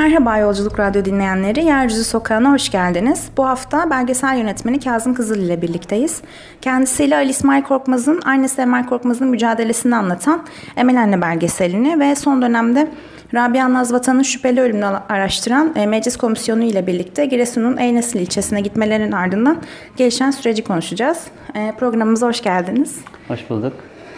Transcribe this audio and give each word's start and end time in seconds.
Merhaba 0.00 0.36
Yolculuk 0.36 0.78
Radyo 0.78 1.04
dinleyenleri, 1.04 1.64
Yeryüzü 1.64 2.04
Sokağı'na 2.04 2.52
hoş 2.52 2.70
geldiniz. 2.70 3.28
Bu 3.36 3.46
hafta 3.46 3.90
belgesel 3.90 4.38
yönetmeni 4.38 4.80
Kazım 4.80 5.14
Kızıl 5.14 5.38
ile 5.38 5.62
birlikteyiz. 5.62 6.22
Kendisiyle 6.60 7.16
Ali 7.16 7.30
İsmail 7.30 7.62
Korkmaz'ın, 7.62 8.20
annesi 8.24 8.60
Emel 8.60 8.86
Korkmaz'ın 8.86 9.28
mücadelesini 9.28 9.96
anlatan 9.96 10.42
Emel 10.76 11.00
Anne 11.00 11.20
belgeselini 11.20 12.00
ve 12.00 12.14
son 12.14 12.42
dönemde 12.42 12.88
Rabia 13.34 13.72
Nazvatan'ın 13.72 14.22
şüpheli 14.22 14.60
ölümünü 14.60 14.84
araştıran 14.84 15.72
e, 15.76 15.86
Meclis 15.86 16.16
Komisyonu 16.16 16.64
ile 16.64 16.86
birlikte 16.86 17.26
Giresun'un 17.26 17.76
Eynesil 17.76 18.20
ilçesine 18.20 18.60
gitmelerinin 18.60 19.12
ardından 19.12 19.56
gelişen 19.96 20.30
süreci 20.30 20.64
konuşacağız. 20.64 21.24
E, 21.54 21.72
programımıza 21.78 22.26
hoş 22.26 22.42
geldiniz. 22.42 22.98
Hoş 23.28 23.50
bulduk. 23.50 23.72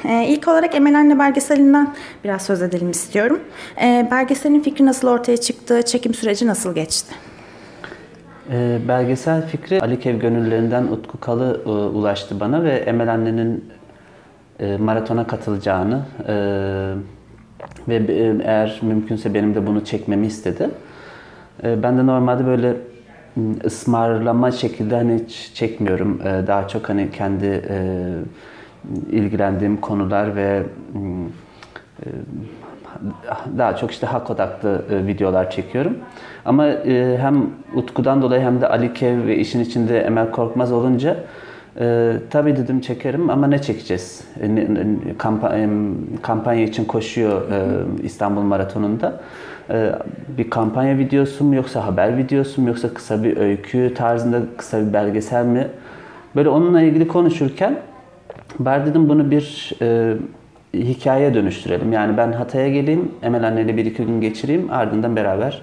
Ee, 0.05 0.27
ilk 0.29 0.49
olarak 0.49 0.75
Emel 0.75 0.99
Anne 0.99 1.19
belgeselinden 1.19 1.95
biraz 2.25 2.43
söz 2.43 2.63
edelim 2.63 2.91
istiyorum. 2.91 3.41
Ee, 3.83 4.09
belgeselin 4.11 4.61
fikri 4.61 4.87
nasıl 4.87 5.09
ortaya 5.09 5.37
çıktı, 5.37 5.83
çekim 5.83 6.15
süreci 6.15 6.47
nasıl 6.47 6.75
geçti? 6.75 7.15
Ee, 8.51 8.79
belgesel 8.89 9.47
fikri 9.47 9.81
Ali 9.81 10.01
Kev 10.01 10.17
gönüllerinden 10.17 10.83
Utku 10.83 11.21
Kalı 11.21 11.61
e, 11.67 11.69
ulaştı 11.69 12.41
bana 12.41 12.65
ve 12.65 12.73
Emel 12.73 13.13
Anne'nin 13.13 13.65
e, 14.61 14.77
maratona 14.77 15.27
katılacağını 15.27 16.03
e, 16.29 16.35
ve 17.89 17.97
e, 17.97 18.37
eğer 18.45 18.81
mümkünse 18.83 19.35
benim 19.35 19.55
de 19.55 19.67
bunu 19.67 19.85
çekmemi 19.85 20.27
istedi. 20.27 20.71
E, 21.65 21.83
ben 21.83 21.99
de 21.99 22.07
normalde 22.07 22.47
böyle 22.47 22.77
ısmarlama 23.65 24.51
şekilde 24.51 24.97
hani 24.97 25.23
hiç 25.29 25.51
çekmiyorum. 25.55 26.21
E, 26.21 26.47
daha 26.47 26.69
çok 26.69 26.89
hani 26.89 27.11
kendi 27.11 27.47
e, 27.47 28.09
ilgilendiğim 29.11 29.77
konular 29.77 30.37
ve 30.37 30.63
e, 32.05 32.09
daha 33.59 33.77
çok 33.77 33.91
işte 33.91 34.07
hak 34.07 34.31
odaklı 34.31 34.85
e, 34.91 35.07
videolar 35.07 35.51
çekiyorum. 35.51 35.99
Ama 36.45 36.67
e, 36.67 37.19
hem 37.21 37.47
Utku'dan 37.75 38.23
dolayı 38.23 38.43
hem 38.43 38.61
de 38.61 38.69
Ali 38.69 38.95
Kev 38.95 39.27
ve 39.27 39.37
işin 39.37 39.61
içinde 39.61 40.01
Emel 40.01 40.31
Korkmaz 40.31 40.73
olunca 40.73 41.17
e, 41.81 42.13
tabii 42.31 42.57
dedim 42.57 42.81
çekerim 42.81 43.31
ama 43.31 43.47
ne 43.47 43.63
çekeceğiz? 43.63 44.25
E, 44.41 44.69
kampanya, 45.19 45.69
kampanya 46.23 46.63
için 46.63 46.85
koşuyor 46.85 47.51
e, 47.51 47.67
İstanbul 48.03 48.43
Maratonu'nda. 48.43 49.21
E, 49.71 49.93
bir 50.39 50.51
kampanya 50.51 50.99
videosu 50.99 51.45
mu 51.45 51.55
yoksa 51.55 51.87
haber 51.87 52.17
videosu 52.17 52.63
mu 52.63 52.69
yoksa 52.69 52.95
kısa 52.95 53.25
bir 53.25 53.37
öykü 53.37 53.95
tarzında 53.95 54.41
kısa 54.57 54.87
bir 54.87 54.93
belgesel 54.93 55.45
mi? 55.45 55.69
Böyle 56.37 56.49
onunla 56.49 56.83
ilgili 56.83 57.09
konuşurken 57.09 57.77
Bari 58.59 58.87
dedim 58.87 59.09
bunu 59.09 59.31
bir 59.31 59.73
e, 59.83 60.17
hikayeye 60.75 61.35
dönüştürelim. 61.35 61.93
Yani 61.93 62.17
ben 62.17 62.33
Hatay'a 62.33 62.69
geleyim, 62.69 63.13
Emel 63.23 63.47
anneyle 63.47 63.77
bir 63.77 63.87
iki 63.87 64.07
gün 64.07 64.21
geçireyim. 64.21 64.71
Ardından 64.71 65.17
beraber 65.17 65.63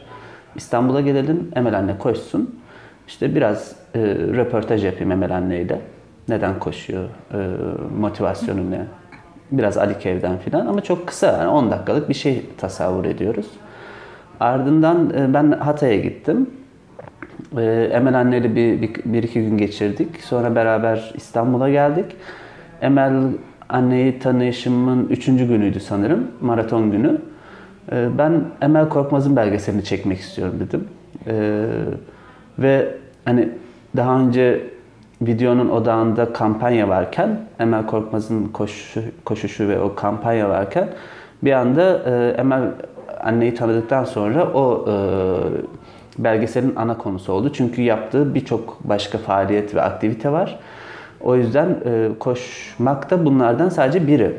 İstanbul'a 0.55 1.01
gelelim. 1.01 1.51
Emel 1.55 1.77
anne 1.77 1.97
koşsun. 1.97 2.59
İşte 3.07 3.35
biraz 3.35 3.75
e, 3.95 3.99
röportaj 4.09 4.85
yapayım 4.85 5.11
Emel 5.11 5.35
anneyle. 5.35 5.81
Neden 6.29 6.59
koşuyor, 6.59 7.03
e, 7.33 7.37
motivasyonu 7.99 8.71
ne? 8.71 8.85
Biraz 9.51 9.77
Ali 9.77 9.99
Kev'den 9.99 10.37
filan 10.37 10.65
ama 10.65 10.81
çok 10.81 11.07
kısa 11.07 11.27
yani 11.27 11.47
10 11.47 11.71
dakikalık 11.71 12.09
bir 12.09 12.13
şey 12.13 12.45
tasavvur 12.57 13.05
ediyoruz. 13.05 13.47
Ardından 14.39 15.13
e, 15.17 15.33
ben 15.33 15.51
Hatay'a 15.51 15.99
gittim. 15.99 16.49
E, 17.57 17.89
Emel 17.93 18.19
anneyle 18.19 18.55
bir, 18.55 18.81
bir, 18.81 18.91
bir 19.05 19.23
iki 19.23 19.41
gün 19.41 19.57
geçirdik. 19.57 20.21
Sonra 20.21 20.55
beraber 20.55 21.11
İstanbul'a 21.15 21.69
geldik. 21.69 22.05
Emel 22.81 23.13
anneyi 23.69 24.19
tanışımın 24.19 25.07
üçüncü 25.07 25.47
günüydü 25.47 25.79
sanırım. 25.79 26.27
Maraton 26.41 26.91
günü. 26.91 27.21
Ee, 27.91 28.07
ben 28.17 28.41
Emel 28.61 28.89
Korkmaz'ın 28.89 29.35
belgeselini 29.35 29.83
çekmek 29.83 30.19
istiyorum 30.19 30.55
dedim. 30.59 30.87
Ee, 31.27 31.65
ve 32.59 32.95
hani 33.25 33.49
daha 33.95 34.19
önce 34.19 34.63
videonun 35.21 35.69
odağında 35.69 36.33
kampanya 36.33 36.89
varken, 36.89 37.39
Emel 37.59 37.85
Korkmaz'ın 37.85 38.47
koşu, 38.47 39.01
koşuşu 39.25 39.67
ve 39.67 39.79
o 39.79 39.95
kampanya 39.95 40.49
varken 40.49 40.89
bir 41.43 41.51
anda 41.51 41.99
Emel 42.37 42.61
anneyi 43.23 43.55
tanıdıktan 43.55 44.03
sonra 44.03 44.53
o 44.53 44.85
e, 44.89 44.95
belgeselin 46.23 46.75
ana 46.75 46.97
konusu 46.97 47.33
oldu. 47.33 47.53
Çünkü 47.53 47.81
yaptığı 47.81 48.35
birçok 48.35 48.79
başka 48.83 49.17
faaliyet 49.17 49.75
ve 49.75 49.81
aktivite 49.81 50.31
var. 50.31 50.59
O 51.21 51.35
yüzden 51.35 51.77
e, 51.85 52.09
koşmak 52.19 53.11
da 53.11 53.25
bunlardan 53.25 53.69
sadece 53.69 54.07
biri. 54.07 54.33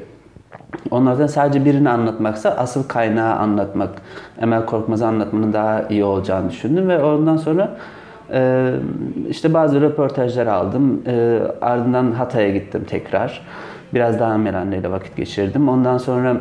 Onlardan 0.90 1.26
sadece 1.26 1.64
birini 1.64 1.90
anlatmaksa 1.90 2.50
asıl 2.50 2.88
kaynağı 2.88 3.34
anlatmak, 3.34 3.90
Emel 4.40 4.66
Korkmaz'ı 4.66 5.06
anlatmanın 5.06 5.52
daha 5.52 5.82
iyi 5.88 6.04
olacağını 6.04 6.50
düşündüm 6.50 6.88
ve 6.88 7.04
ondan 7.04 7.36
sonra 7.36 7.76
e, 8.32 8.70
işte 9.28 9.54
bazı 9.54 9.80
röportajlar 9.80 10.46
aldım. 10.46 11.02
E, 11.06 11.38
ardından 11.60 12.12
Hatay'a 12.12 12.50
gittim 12.50 12.84
tekrar. 12.88 13.46
Biraz 13.94 14.20
daha 14.20 14.34
Emel 14.34 14.58
anneyle 14.58 14.90
vakit 14.90 15.16
geçirdim. 15.16 15.68
Ondan 15.68 15.98
sonra 15.98 16.36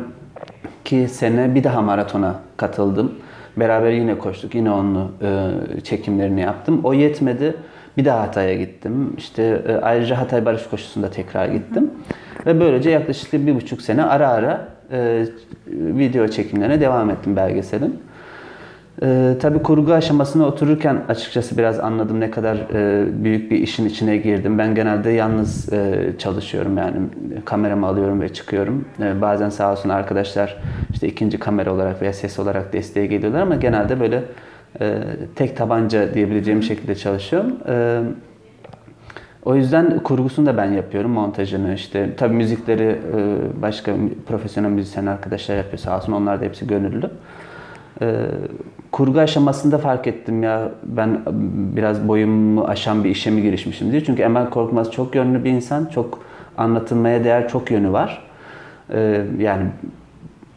ki 0.84 1.08
sene 1.08 1.54
bir 1.54 1.64
daha 1.64 1.82
maratona 1.82 2.34
katıldım. 2.56 3.12
Beraber 3.56 3.90
yine 3.90 4.18
koştuk. 4.18 4.54
Yine 4.54 4.70
onunla 4.70 5.06
e, 5.22 5.80
çekimlerini 5.80 6.40
yaptım. 6.40 6.80
O 6.84 6.92
yetmedi. 6.92 7.56
Bir 7.96 8.04
daha 8.04 8.22
Hatay'a 8.22 8.54
gittim. 8.54 9.14
İşte 9.18 9.62
e, 9.68 9.74
ayrıca 9.74 10.18
Hatay 10.18 10.44
Barış 10.44 10.66
Koşusu'nda 10.66 11.10
tekrar 11.10 11.46
gittim. 11.46 11.90
Ve 12.46 12.60
böylece 12.60 12.90
yaklaşık 12.90 13.32
bir 13.32 13.54
buçuk 13.54 13.82
sene 13.82 14.04
ara 14.04 14.28
ara 14.28 14.68
e, 14.92 15.24
video 15.66 16.28
çekimlerine 16.28 16.80
devam 16.80 17.10
ettim 17.10 17.36
belgeselin. 17.36 18.00
E, 19.02 19.36
tabii 19.40 19.62
kurgu 19.62 19.92
aşamasına 19.92 20.46
otururken 20.46 21.02
açıkçası 21.08 21.58
biraz 21.58 21.80
anladım 21.80 22.20
ne 22.20 22.30
kadar 22.30 22.56
e, 22.56 23.04
büyük 23.24 23.50
bir 23.50 23.58
işin 23.58 23.86
içine 23.86 24.16
girdim. 24.16 24.58
Ben 24.58 24.74
genelde 24.74 25.10
yalnız 25.10 25.72
e, 25.72 26.12
çalışıyorum 26.18 26.78
yani 26.78 26.96
kameramı 27.44 27.86
alıyorum 27.86 28.20
ve 28.20 28.28
çıkıyorum. 28.28 28.84
E, 29.02 29.20
bazen 29.20 29.48
sağ 29.48 29.72
olsun 29.72 29.88
arkadaşlar 29.88 30.56
işte 30.92 31.08
ikinci 31.08 31.38
kamera 31.38 31.72
olarak 31.72 32.02
veya 32.02 32.12
ses 32.12 32.38
olarak 32.38 32.72
desteğe 32.72 33.06
geliyorlar 33.06 33.40
ama 33.40 33.54
genelde 33.54 34.00
böyle 34.00 34.22
e, 34.80 35.02
tek 35.34 35.56
tabanca 35.56 36.14
diyebileceğim 36.14 36.62
şekilde 36.62 36.94
çalışıyorum. 36.94 37.52
E, 37.68 38.00
o 39.44 39.54
yüzden 39.54 39.98
kurgusunu 39.98 40.46
da 40.46 40.56
ben 40.56 40.72
yapıyorum, 40.72 41.10
montajını 41.10 41.74
işte. 41.74 42.10
Tabii 42.16 42.34
müzikleri 42.34 42.98
e, 43.16 43.36
başka 43.62 43.94
profesyonel 44.26 44.68
müzisyen 44.68 45.06
arkadaşlar 45.06 45.56
yapıyor 45.56 45.78
sağ 45.78 45.96
olsun. 45.96 46.12
Onlar 46.12 46.40
da 46.40 46.44
hepsi 46.44 46.66
gönüllü. 46.66 47.10
E, 48.02 48.26
kurgu 48.92 49.18
aşamasında 49.18 49.78
fark 49.78 50.06
ettim 50.06 50.42
ya 50.42 50.70
ben 50.82 51.20
biraz 51.76 52.08
boyumu 52.08 52.64
aşan 52.64 53.04
bir 53.04 53.10
işe 53.10 53.30
mi 53.30 53.42
girişmişim 53.42 53.92
diye. 53.92 54.04
Çünkü 54.04 54.22
Emel 54.22 54.50
Korkmaz 54.50 54.92
çok 54.92 55.14
yönlü 55.14 55.44
bir 55.44 55.50
insan. 55.50 55.86
Çok 55.86 56.18
anlatılmaya 56.58 57.24
değer 57.24 57.48
çok 57.48 57.70
yönü 57.70 57.92
var. 57.92 58.22
E, 58.90 59.24
yani 59.38 59.66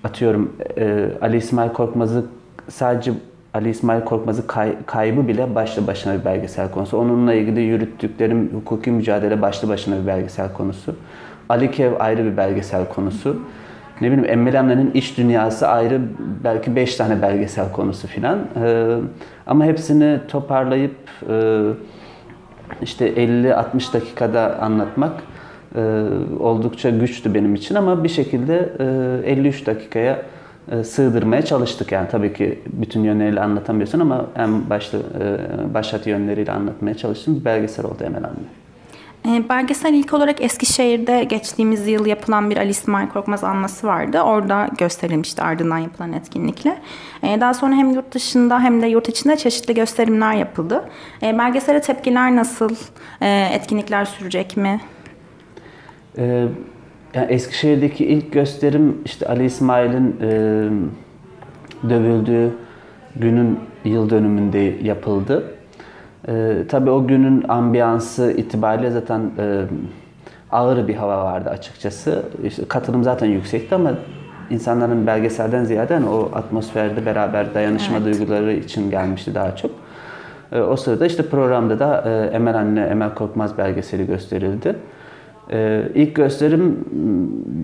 atıyorum 0.03 0.53
e, 0.77 1.05
Ali 1.21 1.37
İsmail 1.37 1.69
Korkmaz'ı 1.69 2.25
sadece 2.69 3.11
Ali 3.53 3.69
İsmail 3.69 4.01
Korkmaz'ı 4.01 4.47
kay, 4.47 4.75
kaybı 4.85 5.27
bile 5.27 5.55
başlı 5.55 5.87
başına 5.87 6.19
bir 6.19 6.25
belgesel 6.25 6.71
konusu. 6.71 6.97
Onunla 6.97 7.33
ilgili 7.33 7.61
yürüttüklerim 7.61 8.49
hukuki 8.53 8.91
mücadele 8.91 9.41
başlı 9.41 9.69
başına 9.69 10.01
bir 10.01 10.07
belgesel 10.07 10.53
konusu. 10.53 10.95
Ali 11.49 11.71
Kev 11.71 11.91
ayrı 11.99 12.25
bir 12.25 12.37
belgesel 12.37 12.89
konusu. 12.89 13.41
Ne 14.01 14.11
bileyim 14.11 14.29
Emmel 14.29 14.53
Emre'nin 14.53 14.91
iç 14.93 15.17
dünyası 15.17 15.67
ayrı 15.67 16.01
belki 16.43 16.75
5 16.75 16.95
tane 16.95 17.21
belgesel 17.21 17.71
konusu 17.71 18.07
filan. 18.07 18.39
Ee, 18.63 18.97
ama 19.47 19.65
hepsini 19.65 20.19
toparlayıp 20.27 20.95
e, 21.29 21.61
işte 22.81 23.13
50-60 23.13 23.93
dakikada 23.93 24.59
anlatmak 24.61 25.23
e, 25.75 26.03
oldukça 26.39 26.89
güçtü 26.89 27.33
benim 27.33 27.55
için 27.55 27.75
ama 27.75 28.03
bir 28.03 28.09
şekilde 28.09 28.69
e, 29.25 29.31
53 29.31 29.65
dakikaya 29.65 30.21
sığdırmaya 30.83 31.45
çalıştık. 31.45 31.91
Yani 31.91 32.07
tabii 32.11 32.33
ki 32.33 32.59
bütün 32.67 33.03
yönleriyle 33.03 33.41
anlatamıyorsun 33.41 33.99
ama 33.99 34.25
en 34.35 34.69
başlı 34.69 34.99
e, 34.99 35.73
başat 35.73 36.07
yönleriyle 36.07 36.51
anlatmaya 36.51 36.97
çalıştım. 36.97 37.39
Bir 37.39 37.45
belgesel 37.45 37.85
oldu 37.85 38.03
Emel 38.03 38.23
Anne. 38.23 39.37
E, 39.37 39.49
belgesel 39.49 39.93
ilk 39.93 40.13
olarak 40.13 40.41
Eskişehir'de 40.41 41.23
geçtiğimiz 41.23 41.87
yıl 41.87 42.05
yapılan 42.05 42.49
bir 42.49 42.57
Ali 42.57 42.69
İsmail 42.69 43.07
Korkmaz 43.07 43.43
anması 43.43 43.87
vardı. 43.87 44.21
Orada 44.21 44.69
gösterilmişti 44.77 45.41
ardından 45.41 45.77
yapılan 45.77 46.13
etkinlikle. 46.13 46.77
Daha 47.23 47.53
sonra 47.53 47.75
hem 47.75 47.91
yurt 47.91 48.13
dışında 48.13 48.59
hem 48.59 48.81
de 48.81 48.87
yurt 48.87 49.09
içinde 49.09 49.37
çeşitli 49.37 49.73
gösterimler 49.73 50.33
yapıldı. 50.33 50.89
Belgesele 51.21 51.81
tepkiler 51.81 52.35
nasıl? 52.35 52.75
Etkinlikler 53.51 54.05
sürecek 54.05 54.57
mi? 54.57 54.81
Ee, 56.17 56.47
yani 57.13 57.31
Eskişehir'deki 57.31 58.05
ilk 58.05 58.33
gösterim 58.33 58.97
işte 59.05 59.27
Ali 59.27 59.45
İsmail'in 59.45 60.15
e, 60.21 60.29
dövüldüğü 61.89 62.49
günün 63.15 63.59
yıl 63.85 64.09
dönümünde 64.09 64.57
yapıldı. 64.83 65.43
E, 66.27 66.53
tabii 66.69 66.89
o 66.89 67.07
günün 67.07 67.45
ambiyansı 67.47 68.31
itibariyle 68.31 68.91
zaten 68.91 69.21
e, 69.39 69.63
ağır 70.51 70.87
bir 70.87 70.95
hava 70.95 71.23
vardı 71.25 71.49
açıkçası. 71.49 72.23
İşte 72.43 72.65
katılım 72.65 73.03
zaten 73.03 73.27
yüksekti 73.27 73.75
ama 73.75 73.91
insanların 74.49 75.07
belgeselden 75.07 75.63
ziyade 75.63 75.93
hani 75.93 76.09
o 76.09 76.31
atmosferde 76.33 77.05
beraber 77.05 77.53
dayanışma 77.53 77.97
Evet. 77.97 78.19
duyguları 78.19 78.53
için 78.53 78.89
gelmişti 78.91 79.35
daha 79.35 79.55
çok. 79.55 79.71
E, 80.51 80.59
o 80.61 80.75
sırada 80.75 81.05
işte 81.05 81.23
programda 81.29 81.79
da 81.79 82.03
e, 82.07 82.35
Emel 82.35 82.55
Anne, 82.55 82.81
Emel 82.81 83.13
Korkmaz 83.13 83.57
belgeseli 83.57 84.07
gösterildi. 84.07 84.75
E, 85.51 85.83
ilk 85.95 86.15
gösterim 86.15 86.85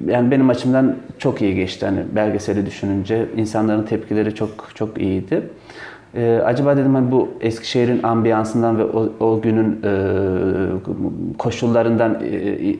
m, 0.06 0.14
yani 0.14 0.32
benim 0.32 0.50
açımdan 0.50 0.96
çok 1.18 1.42
iyi 1.42 1.56
geçti. 1.56 1.86
Hani 1.86 2.00
belgeseli 2.16 2.66
düşününce 2.66 3.26
insanların 3.38 3.84
tepkileri 3.84 4.36
çok 4.36 4.70
çok 4.76 5.02
iyiydi. 5.02 5.42
E, 6.16 6.42
acaba 6.46 6.78
dedim 6.78 6.96
hani 6.96 7.12
bu 7.12 7.30
Eskişehir'in 7.42 8.04
ambiyansından 8.04 8.78
ve 8.78 8.84
o, 8.84 9.14
o 9.20 9.42
günün 9.42 9.80
e, 9.84 9.92
koşullarından 11.38 12.18
e, 12.24 12.28
e, 12.28 12.78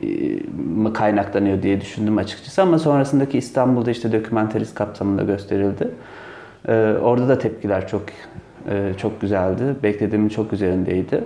mı 0.76 0.92
kaynaklanıyor 0.92 1.62
diye 1.62 1.80
düşündüm 1.80 2.18
açıkçası 2.18 2.62
ama 2.62 2.78
sonrasındaki 2.78 3.38
İstanbul'da 3.38 3.90
işte 3.90 4.12
dokümenterist 4.12 4.74
kapsamında 4.74 5.22
gösterildi. 5.22 5.88
E, 6.68 6.94
orada 7.02 7.28
da 7.28 7.38
tepkiler 7.38 7.88
çok 7.88 8.02
e, 8.70 8.92
çok 8.96 9.20
güzeldi. 9.20 9.62
Beklediğimin 9.82 10.28
çok 10.28 10.52
üzerindeydi. 10.52 11.24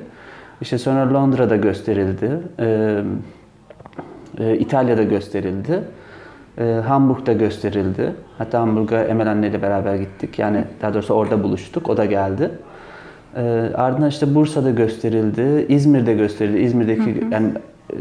İşte 0.60 0.78
sonra 0.78 1.14
Londra'da 1.14 1.56
gösterildi. 1.56 2.30
E, 2.60 3.00
e, 4.38 4.58
İtalya'da 4.58 5.02
gösterildi. 5.02 5.80
E, 6.58 6.64
Hamburg'da 6.64 7.32
gösterildi. 7.32 8.12
Hatta 8.38 8.60
Hamburg'a 8.60 9.04
Emel 9.04 9.30
Anne 9.30 9.48
ile 9.48 9.62
beraber 9.62 9.94
gittik. 9.94 10.38
Yani 10.38 10.64
daha 10.82 10.94
doğrusu 10.94 11.14
orada 11.14 11.42
buluştuk. 11.42 11.90
O 11.90 11.96
da 11.96 12.04
geldi. 12.04 12.50
E, 13.36 13.42
ardından 13.74 14.08
işte 14.08 14.34
Bursa'da 14.34 14.70
gösterildi. 14.70 15.66
İzmir'de 15.68 16.14
gösterildi. 16.14 16.58
İzmir'deki 16.58 17.24
yani 17.30 17.48
e, 17.90 17.96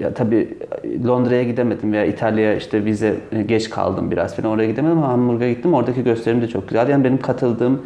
ya 0.00 0.14
tabii 0.14 0.58
Londra'ya 1.06 1.42
gidemedim 1.42 1.92
veya 1.92 2.04
İtalya'ya 2.04 2.54
işte 2.54 2.84
vize 2.84 3.14
e, 3.32 3.42
geç 3.42 3.70
kaldım 3.70 4.10
biraz 4.10 4.36
falan 4.36 4.50
oraya 4.50 4.66
gidemedim 4.66 4.98
ama 4.98 5.08
Hamburg'a 5.08 5.48
gittim. 5.48 5.74
Oradaki 5.74 6.04
gösterim 6.04 6.42
de 6.42 6.48
çok 6.48 6.68
güzel. 6.68 6.88
Yani 6.88 7.04
benim 7.04 7.18
katıldığım 7.18 7.82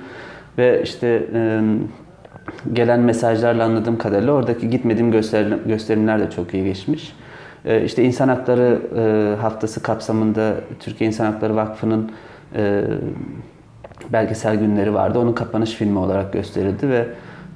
ve 0.58 0.82
işte 0.82 1.22
e, 1.34 1.60
gelen 2.72 3.00
mesajlarla 3.00 3.64
anladığım 3.64 3.98
kadarıyla 3.98 4.32
oradaki 4.32 4.70
gitmediğim 4.70 5.12
gösterim, 5.12 5.60
gösterimler 5.66 6.20
de 6.20 6.30
çok 6.30 6.54
iyi 6.54 6.64
geçmiş. 6.64 7.12
E, 7.64 7.84
işte 7.84 8.04
İnsan 8.04 8.28
Hakları 8.28 8.80
e, 8.96 9.36
Haftası 9.40 9.82
kapsamında 9.82 10.54
Türkiye 10.80 11.08
İnsan 11.08 11.32
Hakları 11.32 11.56
Vakfı'nın 11.56 12.10
e, 12.56 12.84
belgesel 14.12 14.56
günleri 14.56 14.94
vardı. 14.94 15.18
Onun 15.18 15.32
kapanış 15.32 15.70
filmi 15.70 15.98
olarak 15.98 16.32
gösterildi 16.32 16.88
ve 16.88 17.06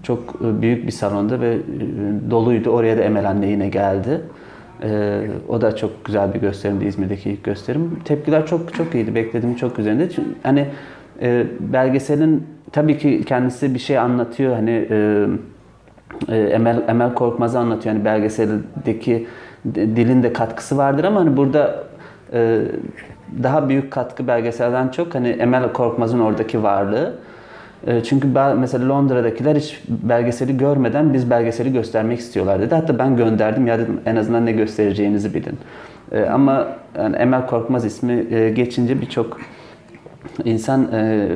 çok 0.02 0.34
e, 0.44 0.62
büyük 0.62 0.86
bir 0.86 0.92
salonda 0.92 1.40
ve 1.40 1.54
e, 1.54 1.60
doluydu. 2.30 2.70
Oraya 2.70 2.98
da 2.98 3.02
Emel 3.02 3.28
Anne 3.28 3.46
yine 3.46 3.68
geldi. 3.68 4.20
E, 4.82 5.20
o 5.48 5.60
da 5.60 5.76
çok 5.76 6.04
güzel 6.04 6.34
bir 6.34 6.40
gösterimdi 6.40 6.84
İzmir'deki 6.84 7.30
ilk 7.30 7.44
gösterim. 7.44 8.00
Tepkiler 8.04 8.46
çok 8.46 8.74
çok 8.74 8.94
iyiydi. 8.94 9.14
Beklediğim 9.14 9.56
çok 9.56 9.78
üzerinde. 9.78 10.10
Çünkü 10.10 10.30
hani 10.42 10.66
e, 11.22 11.46
belgeselin 11.60 12.46
tabii 12.74 12.98
ki 12.98 13.22
kendisi 13.26 13.74
bir 13.74 13.78
şey 13.78 13.98
anlatıyor. 13.98 14.54
Hani 14.54 14.86
e, 14.90 15.26
e, 16.28 16.36
Emel 16.36 16.82
Emel 16.88 17.14
Korkmaz'ı 17.14 17.58
anlatıyor. 17.58 17.94
Yani 17.94 18.04
belgeseldeki 18.04 19.26
dilin 19.74 20.22
de 20.22 20.32
katkısı 20.32 20.76
vardır 20.76 21.04
ama 21.04 21.20
hani 21.20 21.36
burada 21.36 21.84
e, 22.32 22.60
daha 23.42 23.68
büyük 23.68 23.90
katkı 23.90 24.26
belgeselden 24.26 24.88
çok 24.88 25.14
hani 25.14 25.28
Emel 25.28 25.72
Korkmaz'ın 25.72 26.20
oradaki 26.20 26.62
varlığı. 26.62 27.14
E, 27.86 28.02
Çünkü 28.02 28.28
mesela 28.58 28.88
Londra'dakiler 28.88 29.56
hiç 29.56 29.82
belgeseli 29.88 30.56
görmeden 30.56 31.14
biz 31.14 31.30
belgeseli 31.30 31.72
göstermek 31.72 32.18
istiyorlar 32.18 32.60
dedi. 32.60 32.74
Hatta 32.74 32.98
ben 32.98 33.16
gönderdim 33.16 33.66
ya 33.66 33.78
dedim 33.78 34.00
en 34.06 34.16
azından 34.16 34.46
ne 34.46 34.52
göstereceğinizi 34.52 35.34
bilin. 35.34 35.58
E, 36.12 36.24
Ama 36.24 36.68
yani 36.98 37.16
Emel 37.16 37.46
Korkmaz 37.46 37.84
ismi 37.84 38.26
geçince 38.54 39.00
birçok 39.00 39.40
insan 40.44 40.92
e, 40.92 41.28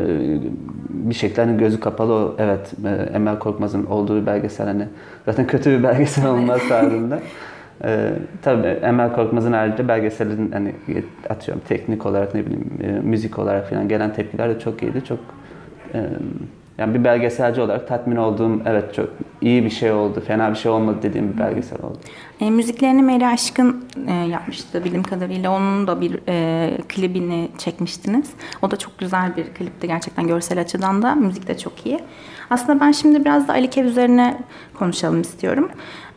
bir 0.88 1.14
şekilde 1.14 1.44
hani 1.44 1.58
gözü 1.58 1.81
kapalı 1.81 2.12
o 2.12 2.35
evet 2.38 2.73
e, 2.85 2.88
Emel 3.14 3.38
Korkmaz'ın 3.38 3.87
olduğu 3.87 4.20
bir 4.20 4.26
belgesel 4.26 4.67
hani 4.67 4.85
zaten 5.26 5.46
kötü 5.46 5.79
bir 5.79 5.82
belgesel 5.82 6.26
olmaz 6.31 6.61
tarzında. 6.69 7.19
E, 7.85 8.12
tabii 8.43 8.67
Emel 8.67 9.12
Korkmaz'ın 9.12 9.52
haricinde 9.52 9.88
belgeselin 9.88 10.52
hani 10.52 10.75
atıyorum 11.29 11.62
teknik 11.69 12.06
olarak 12.06 12.35
ne 12.35 12.46
bileyim 12.46 12.70
e, 12.82 12.87
müzik 12.87 13.38
olarak 13.38 13.70
falan 13.70 13.88
gelen 13.88 14.12
tepkiler 14.12 14.50
de 14.50 14.58
çok 14.58 14.82
iyiydi. 14.82 15.05
Çok 15.05 15.19
e, 15.94 16.05
yani 16.79 16.94
bir 16.94 17.05
belgeselci 17.05 17.61
olarak 17.61 17.88
tatmin 17.88 18.17
olduğum 18.17 18.61
evet 18.67 18.94
çok 18.94 19.08
iyi 19.40 19.64
bir 19.64 19.70
şey 19.70 19.93
oldu, 19.93 20.23
fena 20.26 20.50
bir 20.50 20.56
şey 20.56 20.70
olmadı 20.70 20.99
dediğim 21.02 21.32
bir 21.32 21.38
belgesel 21.38 21.79
oldu. 21.79 21.99
E, 22.40 22.50
müziklerini 22.50 23.02
Meri 23.02 23.26
Aşkın 23.26 23.85
e, 24.08 24.12
yapmıştı 24.12 24.85
bildiğim 24.85 25.02
kadarıyla. 25.02 25.50
Onun 25.50 25.87
da 25.87 26.00
bir 26.00 26.20
e, 26.29 26.70
klibini 26.88 27.49
çekmiştiniz. 27.58 28.31
O 28.62 28.70
da 28.70 28.76
çok 28.76 28.99
güzel 28.99 29.37
bir 29.37 29.44
klipti 29.44 29.87
gerçekten 29.87 30.26
görsel 30.26 30.61
açıdan 30.61 31.02
da. 31.02 31.14
Müzik 31.14 31.49
de 31.49 31.58
çok 31.58 31.87
iyi. 31.87 32.00
Aslında 32.50 32.81
ben 32.81 32.93
şimdi 32.93 33.25
biraz 33.25 33.49
da 33.49 33.52
Ali 33.52 33.70
Kev 33.70 33.85
üzerine 33.85 34.38
konuşalım 34.75 35.20
istiyorum. 35.20 35.70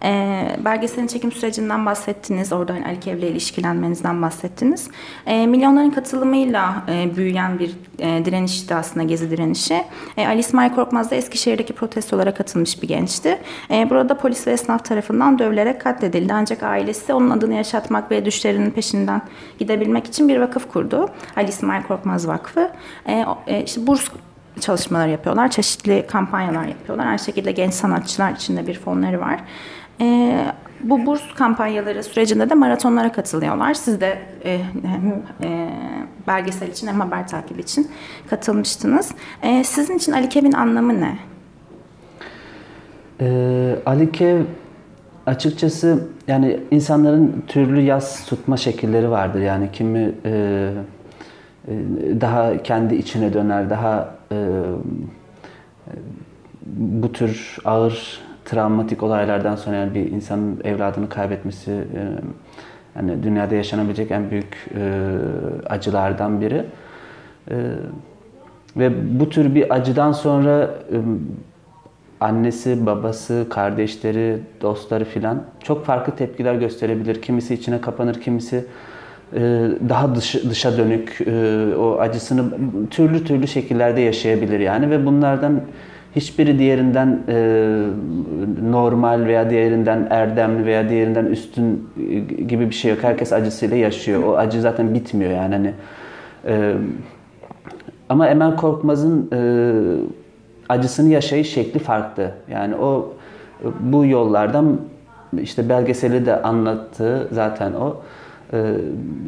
E, 0.04 0.42
belgeselin 0.66 1.08
çekim 1.08 1.32
sürecinden 1.32 1.86
bahsettiniz. 1.86 2.54
Orada 2.54 2.74
hani 2.74 2.86
Ali 2.86 3.00
Kev'le 3.00 3.24
ilişkilenmenizden 3.24 4.22
bahsettiniz. 4.22 4.90
E, 5.26 5.48
milyonların 5.48 5.92
katılımıyla 5.92 6.84
e, 6.90 7.16
büyüyen 7.16 7.60
bir 7.60 7.72
e, 8.00 8.26
direnişti 8.26 8.76
aslında 8.76 9.06
Gezi 9.06 9.32
direnişi. 9.32 9.84
E, 10.18 10.28
Ali 10.28 10.40
İsmail 10.40 10.72
Korkmaz 10.76 11.12
da 11.12 11.16
Eskişehir'deki 11.16 11.74
protestolara 11.74 12.34
katılmış 12.34 12.82
bir 12.82 12.88
gençti. 13.12 13.38
E, 13.72 13.90
burada 13.90 14.18
polis 14.18 14.48
ve 14.48 14.52
esnaf 14.52 14.86
tarafından 14.86 15.40
dövülerek 15.40 15.82
katledildi. 15.82 16.34
Ancak 16.34 16.64
ailesi 16.64 17.14
onun 17.14 17.30
adını 17.30 17.54
yaşatmak 17.54 18.12
ve 18.12 18.26
düşlerinin 18.26 18.72
peşinden 18.72 19.22
gidebilmek 19.60 20.08
için 20.08 20.30
bir 20.30 20.40
vakıf 20.40 20.72
kurdu. 20.72 21.10
Ali 21.36 21.50
İsmail 21.50 21.84
Korkmaz 21.84 22.28
Vakfı. 22.28 22.72
E, 23.06 23.26
e, 23.48 23.66
burs 23.78 24.08
çalışmaları 24.60 25.10
yapıyorlar. 25.12 25.50
Çeşitli 25.50 26.06
kampanyalar 26.08 26.66
yapıyorlar. 26.66 27.06
Aynı 27.06 27.20
şekilde 27.20 27.52
genç 27.52 27.74
sanatçılar 27.74 28.32
için 28.32 28.58
de 28.58 28.68
bir 28.68 28.80
fonları 28.80 29.20
var. 29.20 29.40
E, 30.02 30.36
bu 30.84 31.06
burs 31.06 31.22
kampanyaları 31.36 32.04
sürecinde 32.04 32.50
de 32.50 32.54
maratonlara 32.54 33.12
katılıyorlar. 33.12 33.74
Siz 33.74 34.02
de 34.02 34.22
hem 34.84 35.24
e, 35.44 35.70
belgesel 36.28 36.68
için 36.68 36.88
hem 36.88 37.00
haber 37.00 37.28
takibi 37.28 37.62
için 37.62 37.92
katılmıştınız. 38.30 39.12
E, 39.42 39.64
sizin 39.64 39.98
için 39.98 40.12
Ali 40.12 40.30
Kev'in 40.30 40.52
anlamı 40.52 41.02
ne? 41.02 41.31
Ee, 43.22 43.76
Ali 43.86 44.12
Kev 44.12 44.42
açıkçası 45.26 46.08
yani 46.28 46.60
insanların 46.72 47.44
türlü 47.48 47.82
yaz 47.82 48.26
tutma 48.26 48.58
şekilleri 48.58 49.10
vardır. 49.10 49.42
Yani 49.42 49.70
kimi 49.74 50.12
e, 50.26 50.72
e, 51.68 51.74
daha 52.22 52.64
kendi 52.64 52.96
içine 52.96 53.34
döner, 53.34 53.70
daha 53.70 54.16
e, 54.32 54.38
bu 56.66 57.12
tür 57.12 57.58
ağır 57.66 58.20
travmatik 58.46 59.04
olaylardan 59.04 59.56
sonra 59.56 59.76
yani 59.76 59.94
bir 59.96 60.12
insanın 60.12 60.62
evladını 60.64 61.10
kaybetmesi 61.10 61.72
e, 61.72 62.02
yani 62.96 63.24
dünyada 63.24 63.56
yaşanabilecek 63.56 64.12
en 64.12 64.32
büyük 64.32 64.68
e, 64.76 65.18
acılardan 65.70 66.42
biri. 66.42 66.66
E, 67.52 67.56
ve 68.78 69.20
bu 69.20 69.30
tür 69.30 69.56
bir 69.56 69.74
acıdan 69.74 70.12
sonra 70.12 70.70
e, 70.92 70.98
annesi, 72.22 72.86
babası, 72.86 73.46
kardeşleri, 73.50 74.38
dostları 74.62 75.06
filan 75.06 75.44
çok 75.64 75.86
farklı 75.86 76.16
tepkiler 76.16 76.56
gösterebilir. 76.56 77.22
Kimisi 77.22 77.54
içine 77.54 77.82
kapanır, 77.82 78.22
kimisi 78.22 78.66
e, 79.34 79.40
daha 79.90 80.16
dış, 80.16 80.36
dışa 80.50 80.78
dönük 80.78 81.22
e, 81.28 81.76
o 81.76 81.98
acısını 82.00 82.44
türlü 82.90 83.24
türlü 83.24 83.48
şekillerde 83.48 84.02
yaşayabilir 84.02 84.60
yani 84.60 84.90
ve 84.90 85.06
bunlardan 85.06 85.62
hiçbiri 86.16 86.60
diğerinden 86.60 87.20
e, 87.28 87.36
normal 88.70 89.26
veya 89.26 89.50
diğerinden 89.50 90.08
erdemli 90.10 90.66
veya 90.66 90.90
diğerinden 90.90 91.26
üstün 91.26 91.90
gibi 92.48 92.70
bir 92.70 92.76
şey 92.76 92.92
yok. 92.92 93.04
Herkes 93.04 93.34
acısıyla 93.34 93.78
yaşıyor. 93.78 94.24
O 94.24 94.38
acı 94.38 94.62
zaten 94.62 94.94
bitmiyor 94.94 95.32
yani 95.32 95.56
hani. 95.56 95.74
Ama 98.10 98.28
Emel 98.28 98.56
Korkmaz'ın 98.56 99.30
acısını 100.72 101.10
yaşayış 101.10 101.54
şekli 101.54 101.80
farklı. 101.80 102.32
Yani 102.52 102.76
o 102.76 103.14
bu 103.80 104.06
yollardan 104.06 104.78
işte 105.42 105.70
belgeseli 105.70 106.26
de 106.26 106.42
anlattığı 106.42 107.28
zaten 107.32 107.74
o 107.74 107.96
e, 108.54 108.76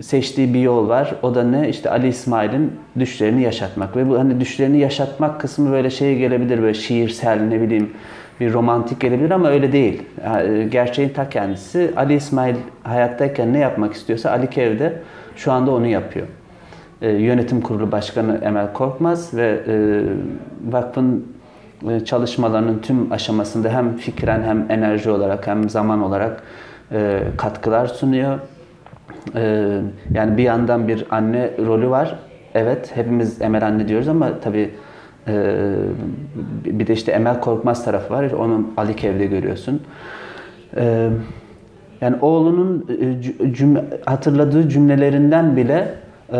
seçtiği 0.02 0.54
bir 0.54 0.60
yol 0.60 0.90
var. 0.90 1.16
O 1.22 1.36
da 1.36 1.44
ne? 1.44 1.70
İşte 1.70 1.90
Ali 1.90 2.08
İsmail'in 2.08 2.72
düşlerini 3.00 3.42
yaşatmak 3.42 3.96
ve 3.96 4.10
bu 4.10 4.20
hani 4.20 4.40
düşlerini 4.40 4.80
yaşatmak 4.80 5.42
kısmı 5.42 5.72
böyle 5.72 5.90
şey 5.90 6.18
gelebilir 6.18 6.62
böyle 6.62 6.74
şiirsel 6.74 7.42
ne 7.42 7.62
bileyim 7.62 7.92
bir 8.40 8.54
romantik 8.54 9.00
gelebilir 9.00 9.32
ama 9.32 9.50
öyle 9.50 9.72
değil. 9.72 10.04
Yani 10.26 10.70
gerçeğin 10.70 11.10
ta 11.10 11.30
kendisi 11.30 11.92
Ali 11.96 12.14
İsmail 12.14 12.56
hayattayken 12.84 13.54
ne 13.54 13.60
yapmak 13.60 13.94
istiyorsa 13.94 14.32
Ali 14.32 14.50
Kev 14.50 14.80
de 14.80 15.02
şu 15.36 15.52
anda 15.52 15.72
onu 15.72 15.88
yapıyor. 15.88 16.28
E, 17.02 17.10
yönetim 17.12 17.62
kurulu 17.62 17.92
başkanı 17.92 18.40
Emel 18.44 18.74
Korkmaz 18.74 19.34
ve 19.34 19.60
e, 19.68 20.04
vakfın 20.72 21.20
e, 21.20 21.33
çalışmalarının 22.06 22.80
tüm 22.80 23.12
aşamasında 23.12 23.70
hem 23.70 23.98
fikren 23.98 24.44
hem 24.44 24.66
enerji 24.70 25.10
olarak 25.10 25.48
hem 25.48 25.70
zaman 25.70 26.02
olarak 26.02 26.44
e, 26.92 27.24
katkılar 27.38 27.88
sunuyor. 27.88 28.40
e, 29.36 29.42
yani 30.14 30.38
bir 30.38 30.44
yandan 30.44 30.88
bir 30.88 31.06
anne 31.12 31.52
rolü 31.66 31.90
var. 31.90 32.20
Evet 32.56 32.92
hepimiz 32.96 33.42
Emel 33.42 33.66
anne 33.66 33.88
diyoruz 33.88 34.08
ama 34.08 34.40
tabii 34.40 34.72
e, 35.28 35.56
bir 36.66 36.88
de 36.88 36.94
işte 36.94 37.12
Emel 37.12 37.40
Korkmaz 37.40 37.86
tarafı 37.86 38.14
var. 38.14 38.32
Onun 38.32 38.74
Ali 38.78 38.96
Kev'de 38.96 39.26
görüyorsun. 39.26 39.82
E, 40.78 41.10
yani 42.02 42.16
oğlunun 42.22 42.86
e, 43.02 43.54
cümle, 43.54 43.84
hatırladığı 44.06 44.70
cümlelerinden 44.70 45.56
bile 45.58 45.96
e, 46.34 46.40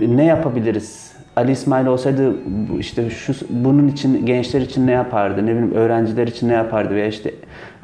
ne 0.00 0.24
yapabiliriz? 0.24 1.07
Ali 1.38 1.52
İsmail 1.52 1.86
olsaydı 1.86 2.34
işte 2.78 3.10
şu 3.10 3.32
bunun 3.50 3.88
için 3.88 4.26
gençler 4.26 4.60
için 4.60 4.86
ne 4.86 4.90
yapardı? 4.90 5.46
Ne 5.46 5.50
bileyim 5.50 5.72
öğrenciler 5.74 6.26
için 6.26 6.48
ne 6.48 6.52
yapardı 6.52 6.94
veya 6.94 7.06
işte 7.06 7.30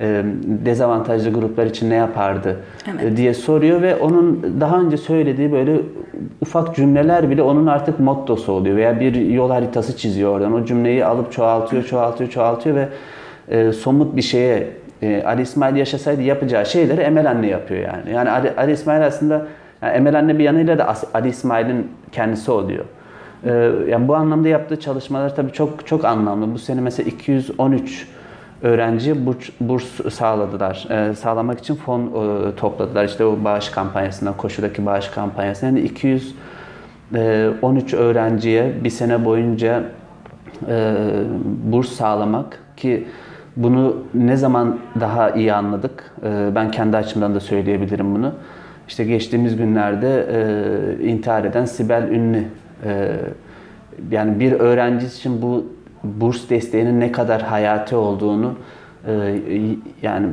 e, 0.01 0.23
dezavantajlı 0.45 1.33
gruplar 1.33 1.67
için 1.67 1.91
ne 1.91 1.95
yapardı 1.95 2.57
evet. 2.91 3.05
E, 3.05 3.17
diye 3.17 3.35
soruyor 3.35 3.83
ve 3.83 3.97
onun 3.97 4.57
daha 4.61 4.81
önce 4.81 4.97
söylediği 4.97 5.53
böyle 5.53 5.81
ufak 6.41 6.77
cümleler 6.77 7.31
bile 7.31 7.43
onun 7.43 7.67
artık 7.67 8.01
mottosu 8.01 8.53
oluyor 8.53 8.77
veya 8.77 9.01
bir 9.01 9.15
yol 9.15 9.51
haritası 9.51 9.97
çiziyor 9.97 10.31
oradan. 10.37 10.53
O 10.53 10.65
cümleyi 10.65 11.05
alıp 11.05 11.33
çoğaltıyor, 11.33 11.85
çoğaltıyor, 11.85 12.31
çoğaltıyor 12.31 12.77
ve 12.77 12.89
e, 13.49 13.73
somut 13.73 14.17
bir 14.17 14.23
şeye 14.23 14.69
e, 15.03 15.23
Ali 15.27 15.43
İsmail 15.43 15.77
yaşasaydı 15.77 16.23
yapacağı 16.23 16.67
şeyleri 16.67 17.01
Emel 17.01 17.31
Anne 17.31 17.47
yapıyor 17.47 17.81
yani. 17.81 18.15
Yani 18.15 18.31
Ali, 18.31 18.53
Ali 18.57 18.73
İsmail 18.73 19.07
aslında 19.07 19.47
yani 19.83 19.93
Emel 19.93 20.19
Anne 20.19 20.39
bir 20.39 20.45
yanıyla 20.45 20.79
da 20.79 20.95
Ali 21.15 21.29
İsmail'in 21.29 21.91
kendisi 22.13 22.51
oluyor. 22.51 22.85
Ee, 23.45 23.71
yani 23.89 24.09
bu 24.09 24.17
anlamda 24.17 24.49
yaptığı 24.49 24.81
çalışmalar 24.81 25.37
tabii 25.37 25.53
çok 25.53 25.87
çok 25.87 26.05
anlamlı. 26.05 26.55
Bu 26.55 26.59
sene 26.59 26.81
mesela 26.81 27.11
213 27.11 28.09
öğrenci 28.63 29.27
burs, 29.27 29.51
burs 29.61 30.15
sağladılar. 30.15 30.87
Ee, 30.91 31.15
sağlamak 31.15 31.59
için 31.59 31.75
fon 31.75 32.03
e, 32.03 32.55
topladılar. 32.57 33.05
İşte 33.05 33.25
o 33.25 33.45
bağış 33.45 33.69
kampanyasından, 33.69 34.37
koşudaki 34.37 34.87
bağış 34.87 35.09
kampanyasından. 35.09 35.77
Yani 35.77 35.87
213 35.87 37.95
e, 37.95 37.97
öğrenciye 37.97 38.73
bir 38.85 38.91
sene 38.91 39.25
boyunca 39.25 39.83
e, 40.69 40.95
burs 41.65 41.89
sağlamak 41.89 42.59
ki 42.77 43.07
bunu 43.57 43.97
ne 44.15 44.37
zaman 44.37 44.79
daha 45.01 45.31
iyi 45.31 45.53
anladık? 45.53 46.13
E, 46.23 46.55
ben 46.55 46.71
kendi 46.71 46.97
açımdan 46.97 47.35
da 47.35 47.41
söyleyebilirim 47.41 48.15
bunu. 48.15 48.33
İşte 48.89 49.05
geçtiğimiz 49.05 49.57
günlerde 49.57 50.27
e, 50.33 51.05
intihar 51.05 51.45
eden 51.45 51.65
Sibel 51.65 52.03
Ünlü 52.03 52.45
yani 54.11 54.41
bir 54.41 54.53
öğrenci 54.53 55.07
için 55.07 55.43
bu 55.43 55.65
burs 56.05 56.51
desteğinin 56.51 57.01
ne 57.01 57.13
kadar 57.13 57.43
hayati 57.43 57.97
olduğunu 57.97 58.55
e, 59.07 59.39
yani 60.03 60.27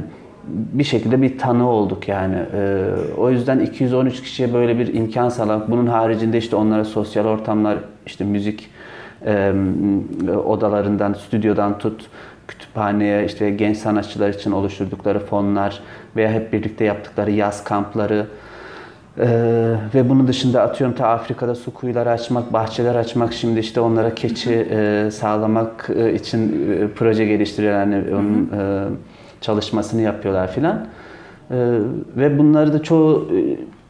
bir 0.48 0.84
şekilde 0.84 1.22
bir 1.22 1.38
tanı 1.38 1.70
olduk 1.70 2.08
yani. 2.08 2.36
E, 2.36 2.90
o 3.18 3.30
yüzden 3.30 3.60
213 3.60 4.22
kişiye 4.22 4.54
böyle 4.54 4.80
bir 4.80 4.94
imkan 4.94 5.30
sağlamak. 5.30 5.72
Bunun 5.72 5.88
haricinde 5.88 6.38
işte 6.38 6.56
onlara 6.56 6.86
sosyal 6.86 7.26
ortamlar, 7.26 7.78
işte 8.06 8.24
müzik 8.24 8.70
e, 9.26 9.54
odalarından, 10.46 11.14
stüdyodan 11.14 11.78
tut, 11.78 12.10
kütüphaneye, 12.48 13.26
işte 13.26 13.50
genç 13.50 13.78
sanatçılar 13.78 14.30
için 14.30 14.52
oluşturdukları 14.52 15.20
fonlar 15.20 15.80
veya 16.16 16.32
hep 16.32 16.54
birlikte 16.54 16.86
yaptıkları 16.86 17.32
yaz 17.32 17.64
kampları, 17.64 18.28
ee, 19.18 19.76
ve 19.94 20.10
bunun 20.10 20.28
dışında 20.28 20.62
atıyorum 20.62 20.96
ta 20.96 21.08
Afrika'da 21.08 21.56
su 21.56 21.74
kuyuları 21.74 22.10
açmak, 22.10 22.54
bahçeler 22.54 22.96
açmak, 22.96 23.34
şimdi 23.34 23.60
işte 23.60 23.80
onlara 23.80 24.16
keçi 24.16 24.68
e, 24.72 25.10
sağlamak 25.12 25.90
e, 25.96 26.14
için 26.14 26.72
e, 26.72 26.88
proje 26.88 27.26
geliştiriyorlar. 27.26 27.80
Yani 27.80 28.16
onun 28.16 28.50
e, 28.60 28.88
çalışmasını 29.42 30.02
yapıyorlar 30.02 30.52
filan. 30.52 30.76
E, 31.52 31.58
ve 32.18 32.38
bunları 32.38 32.74
da 32.74 32.84
çoğu 32.84 33.32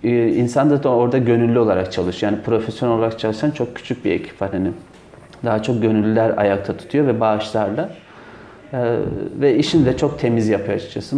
e, 0.03 0.27
insan 0.27 0.83
da 0.83 0.89
orada 0.89 1.17
gönüllü 1.17 1.59
olarak 1.59 1.91
çalışıyor. 1.91 2.31
Yani 2.31 2.41
profesyonel 2.43 2.97
olarak 2.97 3.19
çalışan 3.19 3.51
çok 3.51 3.75
küçük 3.75 4.05
bir 4.05 4.11
ekip 4.11 4.41
var. 4.41 4.49
Yani 4.53 4.71
daha 5.45 5.63
çok 5.63 5.81
gönüllüler 5.81 6.37
ayakta 6.37 6.77
tutuyor 6.77 7.07
ve 7.07 7.19
bağışlarla. 7.19 7.89
Ee, 8.73 8.95
ve 9.41 9.57
işini 9.57 9.85
de 9.85 9.97
çok 9.97 10.19
temiz 10.19 10.49
yapıyor 10.49 10.77
açıkçası. 10.77 11.17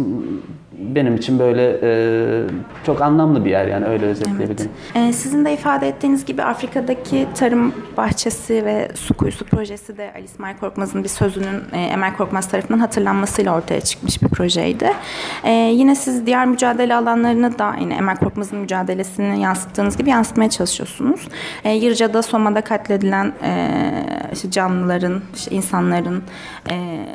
Benim 0.78 1.16
için 1.16 1.38
böyle 1.38 1.78
e, 1.82 2.46
çok 2.86 3.02
anlamlı 3.02 3.44
bir 3.44 3.50
yer 3.50 3.66
yani 3.66 3.86
öyle 3.86 4.06
özetleyebilirim. 4.06 4.70
Evet. 4.94 5.08
Ee, 5.08 5.12
sizin 5.12 5.44
de 5.44 5.52
ifade 5.52 5.88
ettiğiniz 5.88 6.24
gibi 6.24 6.42
Afrika'daki 6.42 7.26
tarım 7.34 7.74
bahçesi 7.96 8.64
ve 8.64 8.88
su 8.94 9.14
kuyusu 9.14 9.44
projesi 9.44 9.98
de 9.98 10.12
Ali 10.14 10.24
İsmail 10.24 10.56
Korkmaz'ın 10.56 11.04
bir 11.04 11.08
sözünün 11.08 11.62
e, 11.72 11.80
Emel 11.80 12.16
Korkmaz 12.16 12.48
tarafından 12.48 12.78
hatırlanmasıyla 12.78 13.56
ortaya 13.56 13.80
çıkmış 13.80 14.22
bir 14.22 14.28
projeydi. 14.28 14.92
E, 15.44 15.50
yine 15.52 15.94
siz 15.94 16.26
diğer 16.26 16.46
mücadele 16.46 16.94
alanlarını 16.94 17.58
da 17.58 17.74
yine 17.80 17.94
Emel 17.94 18.16
Korkmaz'ın 18.16 18.58
mücadelesini 18.58 19.40
yansıttığınız 19.40 19.96
gibi 19.96 20.10
yansıtmaya 20.10 20.50
çalışıyorsunuz. 20.50 21.28
E, 21.64 21.70
Yırca'da, 21.70 22.22
Soma'da 22.22 22.60
katledilen 22.60 23.32
e, 23.42 23.70
işte 24.32 24.50
canlıların, 24.50 25.22
işte 25.34 25.54
insanların 25.54 26.22
e, 26.70 27.06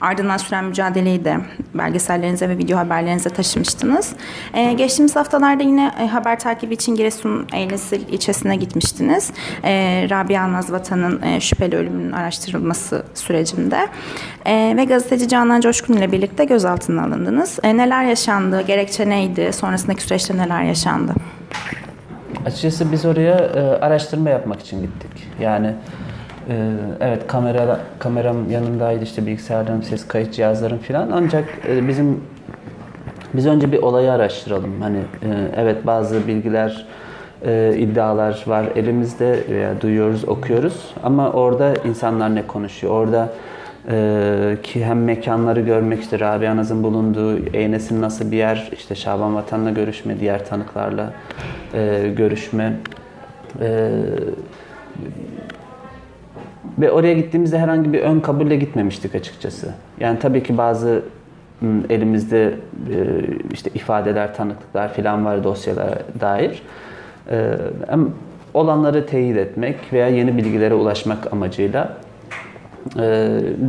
ardından 0.00 0.36
süren 0.36 0.64
mücadeleyi 0.64 1.24
de 1.24 1.36
belgesellerinize 1.74 2.48
ve 2.48 2.58
video 2.58 2.78
haberlerinize 2.78 3.30
taşımıştınız. 3.30 4.12
Ee, 4.54 4.72
geçtiğimiz 4.72 5.16
haftalarda 5.16 5.62
yine 5.62 5.92
e, 6.00 6.06
haber 6.06 6.38
takibi 6.38 6.74
için 6.74 6.94
Giresun 6.96 7.46
Eylesil 7.52 8.08
ilçesine 8.08 8.56
gitmiştiniz. 8.56 9.30
Ee, 9.64 10.06
Rabia 10.10 10.52
Nazvatan'ın 10.52 11.22
e, 11.22 11.40
şüpheli 11.40 11.76
ölümünün 11.76 12.12
araştırılması 12.12 13.02
sürecinde. 13.14 13.88
Ee, 14.46 14.74
ve 14.76 14.84
gazeteci 14.84 15.28
Canan 15.28 15.60
Coşkun 15.60 15.94
ile 15.94 16.12
birlikte 16.12 16.44
gözaltına 16.44 17.04
alındınız. 17.04 17.58
Ee, 17.62 17.76
neler 17.76 18.04
yaşandı, 18.04 18.60
gerekçe 18.60 19.08
neydi, 19.08 19.52
sonrasındaki 19.52 20.02
süreçte 20.02 20.36
neler 20.36 20.62
yaşandı? 20.62 21.12
Açıkçası 22.46 22.92
biz 22.92 23.04
oraya 23.04 23.36
e, 23.36 23.60
araştırma 23.60 24.30
yapmak 24.30 24.60
için 24.60 24.82
gittik. 24.82 25.10
Yani 25.40 25.74
ee, 26.48 26.70
evet 27.00 27.26
kamera 27.26 27.80
kameram 27.98 28.50
yanındaydı 28.50 29.04
işte 29.04 29.26
bilgisayarlarım, 29.26 29.82
ses 29.82 30.08
kayıt 30.08 30.34
cihazlarım 30.34 30.78
filan. 30.78 31.10
Ancak 31.12 31.44
e, 31.68 31.88
bizim 31.88 32.20
biz 33.34 33.46
önce 33.46 33.72
bir 33.72 33.82
olayı 33.82 34.12
araştıralım. 34.12 34.80
Hani 34.80 34.98
e, 34.98 35.28
evet 35.56 35.86
bazı 35.86 36.28
bilgiler, 36.28 36.86
e, 37.46 37.74
iddialar 37.78 38.44
var 38.46 38.66
elimizde 38.76 39.38
veya 39.50 39.80
duyuyoruz, 39.80 40.28
okuyoruz. 40.28 40.94
Ama 41.02 41.32
orada 41.32 41.74
insanlar 41.84 42.34
ne 42.34 42.46
konuşuyor? 42.46 42.92
Orada 42.92 43.28
ki 44.62 44.84
hem 44.84 45.04
mekanları 45.04 45.60
görmek 45.60 46.00
işte 46.00 46.20
Rabia 46.20 46.56
Naz'ın 46.56 46.82
bulunduğu 46.82 47.38
Eynes'in 47.52 48.02
nasıl 48.02 48.30
bir 48.30 48.36
yer, 48.36 48.70
işte 48.72 48.94
Şaban 48.94 49.34
Vatan'la 49.34 49.70
görüşme, 49.70 50.20
diğer 50.20 50.46
tanıklarla 50.46 51.12
görüşme. 52.16 52.72
Ve 56.78 56.90
oraya 56.90 57.14
gittiğimizde 57.14 57.58
herhangi 57.58 57.92
bir 57.92 58.00
ön 58.00 58.20
kabulle 58.20 58.56
gitmemiştik 58.56 59.14
açıkçası. 59.14 59.74
Yani 60.00 60.18
tabii 60.18 60.42
ki 60.42 60.58
bazı 60.58 61.02
elimizde 61.90 62.54
işte 63.52 63.70
ifadeler, 63.74 64.34
tanıklıklar 64.34 64.94
falan 64.94 65.24
var 65.24 65.44
dosyalara 65.44 65.98
dair. 66.20 66.62
Hem 67.88 68.10
olanları 68.54 69.06
teyit 69.06 69.36
etmek 69.36 69.76
veya 69.92 70.08
yeni 70.08 70.36
bilgilere 70.36 70.74
ulaşmak 70.74 71.32
amacıyla 71.32 71.92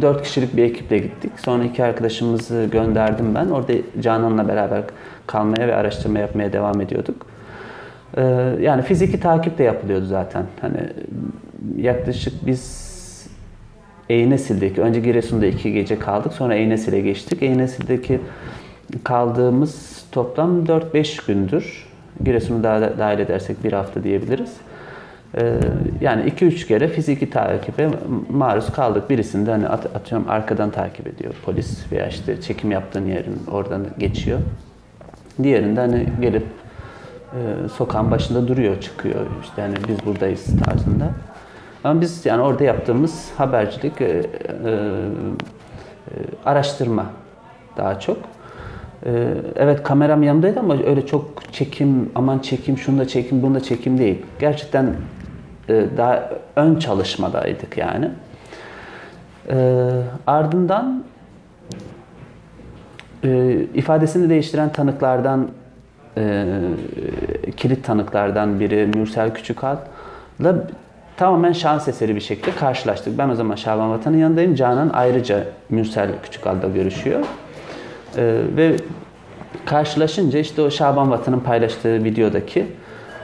dört 0.02 0.24
kişilik 0.24 0.58
bir 0.58 0.64
ekiple 0.64 0.98
gittik. 0.98 1.32
Sonra 1.38 1.64
iki 1.64 1.84
arkadaşımızı 1.84 2.68
gönderdim 2.72 3.36
ben. 3.36 3.48
Orada 3.48 3.74
Canan'la 4.02 4.48
beraber 4.48 4.82
kalmaya 5.28 5.68
ve 5.68 5.76
araştırma 5.76 6.20
yapmaya 6.20 6.54
devam 6.54 6.82
ediyorduk. 6.82 7.26
Yani 8.62 8.82
fiziki 8.82 9.20
takip 9.20 9.58
de 9.58 9.64
yapılıyordu 9.64 10.06
zaten. 10.06 10.44
Hani 10.62 10.78
yaklaşık 11.78 12.46
biz 12.46 12.87
Eynesil'deki, 14.10 14.82
önce 14.82 15.00
Giresun'da 15.00 15.46
iki 15.46 15.74
gece 15.74 16.00
kaldık. 16.00 16.34
Sonra 16.34 16.56
Eynesil'e 16.56 17.00
geçtik. 17.00 17.44
Eynesil'deki 17.44 18.20
kaldığımız 19.04 20.06
toplam 20.12 20.66
4-5 20.66 21.28
gündür. 21.28 21.88
Giresun'u 22.24 22.64
da 22.64 22.94
dahil 23.00 23.20
edersek 23.20 23.64
bir 23.64 23.74
hafta 23.74 24.04
diyebiliriz. 24.04 24.54
Ee, 25.38 25.54
yani 26.02 26.30
2-3 26.30 26.68
kere 26.68 26.88
fiziki 26.88 27.30
takibe 27.30 27.90
maruz 28.30 28.72
kaldık. 28.72 29.10
Birisinde 29.10 29.52
hani 29.52 29.68
at, 29.68 29.96
atıyorum 29.96 30.30
arkadan 30.30 30.72
takip 30.72 31.08
ediyor 31.08 31.34
polis 31.46 31.92
veya 31.92 32.08
işte 32.08 32.42
çekim 32.42 32.72
yaptığın 32.72 33.06
yerin 33.06 33.40
oradan 33.52 33.86
geçiyor. 33.98 34.40
Diğerinde 35.44 35.80
hani 35.80 36.08
gelip 36.22 36.46
e, 37.34 37.70
sokağın 37.70 38.12
başında 38.12 38.48
duruyor, 38.48 38.82
çıkıyor. 38.82 39.26
İşte 39.44 39.62
hani 39.62 39.76
biz 39.88 40.06
buradayız 40.06 40.46
tarzında. 40.66 41.12
Ama 41.88 42.01
biz 42.01 42.25
yani 42.25 42.41
orada 42.41 42.63
yaptığımız 42.63 43.32
habercilik, 43.38 44.01
e, 44.01 44.06
e, 44.06 44.12
e, 44.12 44.24
araştırma 46.46 47.06
daha 47.77 48.00
çok. 48.00 48.17
E, 49.06 49.34
evet 49.56 49.84
kameram 49.84 50.24
yanındaydı 50.24 50.60
ama 50.60 50.77
öyle 50.84 51.06
çok 51.06 51.53
çekim, 51.53 52.12
aman 52.15 52.39
çekim, 52.39 52.77
şunu 52.77 53.00
da 53.00 53.08
çekim, 53.08 53.41
bunu 53.41 53.56
da 53.56 53.60
çekim 53.60 53.98
değil. 53.98 54.25
Gerçekten 54.39 54.96
e, 55.70 55.86
daha 55.98 56.29
ön 56.56 56.79
çalışmadaydık 56.79 57.77
yani. 57.77 58.12
E, 59.50 59.88
ardından 60.27 61.03
e, 63.24 63.53
ifadesini 63.74 64.29
değiştiren 64.29 64.72
tanıklardan 64.72 65.48
e, 66.17 66.46
kilit 67.58 67.86
tanıklardan 67.86 68.60
biri 68.60 68.88
Mürsel 68.96 69.34
Küçükal'la 69.34 70.67
tamamen 71.18 71.52
şans 71.52 71.88
eseri 71.88 72.16
bir 72.16 72.22
şekilde 72.22 72.52
karşılaştık. 72.56 73.18
Ben 73.18 73.30
o 73.30 73.36
zaman 73.36 73.56
Şaban 73.56 73.90
Vatan'ın 73.90 74.18
yanındayım. 74.18 74.56
Canan 74.56 74.90
ayrıca 74.94 75.44
Mürsel 75.70 76.10
Küçükal'da 76.24 76.68
görüşüyor. 76.68 77.20
E, 77.20 78.42
ve 78.58 78.76
karşılaşınca 79.66 80.40
işte 80.40 80.62
o 80.62 80.70
Şaban 80.70 81.12
Vatan'ın 81.12 81.40
paylaştığı 81.40 82.04
videodaki 82.04 82.66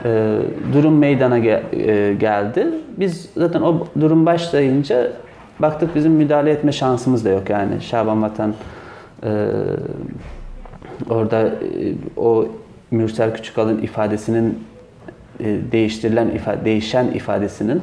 e, 0.04 0.38
durum 0.72 0.98
meydana 0.98 1.38
gel- 1.38 1.62
e, 1.72 2.14
geldi. 2.14 2.66
Biz 2.96 3.28
zaten 3.36 3.60
o 3.62 3.86
durum 4.00 4.26
başlayınca 4.26 5.12
baktık 5.58 5.94
bizim 5.94 6.12
müdahale 6.12 6.50
etme 6.50 6.72
şansımız 6.72 7.24
da 7.24 7.28
yok 7.28 7.50
yani. 7.50 7.80
Şaban 7.82 8.22
Vatan 8.22 8.54
e, 9.24 9.48
orada 11.10 11.40
e, 11.42 11.50
o 12.16 12.46
Mürsel 12.90 13.34
Küçükal'ın 13.34 13.78
ifadesinin 13.78 14.58
değiştirilen 15.72 16.28
ifa- 16.28 16.64
değişen 16.64 17.06
ifadesinin 17.06 17.82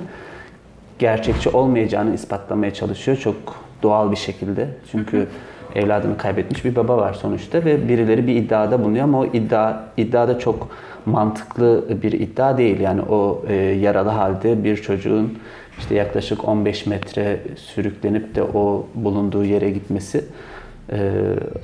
gerçekçi 0.99 1.49
olmayacağını 1.49 2.13
ispatlamaya 2.13 2.73
çalışıyor 2.73 3.17
çok 3.17 3.35
doğal 3.83 4.11
bir 4.11 4.15
şekilde. 4.15 4.67
Çünkü 4.91 5.27
evladını 5.75 6.17
kaybetmiş 6.17 6.65
bir 6.65 6.75
baba 6.75 6.97
var 6.97 7.13
sonuçta 7.13 7.65
ve 7.65 7.89
birileri 7.89 8.27
bir 8.27 8.35
iddiada 8.35 8.83
bulunuyor 8.83 9.03
ama 9.03 9.19
o 9.19 9.25
iddia 9.25 9.79
iddiada 9.97 10.39
çok 10.39 10.67
mantıklı 11.05 11.85
bir 12.03 12.11
iddia 12.11 12.57
değil. 12.57 12.79
Yani 12.79 13.01
o 13.01 13.41
e, 13.47 13.53
yaralı 13.55 14.09
halde 14.09 14.63
bir 14.63 14.77
çocuğun 14.77 15.37
işte 15.79 15.95
yaklaşık 15.95 16.47
15 16.47 16.85
metre 16.85 17.39
sürüklenip 17.55 18.35
de 18.35 18.43
o 18.43 18.87
bulunduğu 18.95 19.45
yere 19.45 19.69
gitmesi 19.69 20.25
e, 20.91 21.11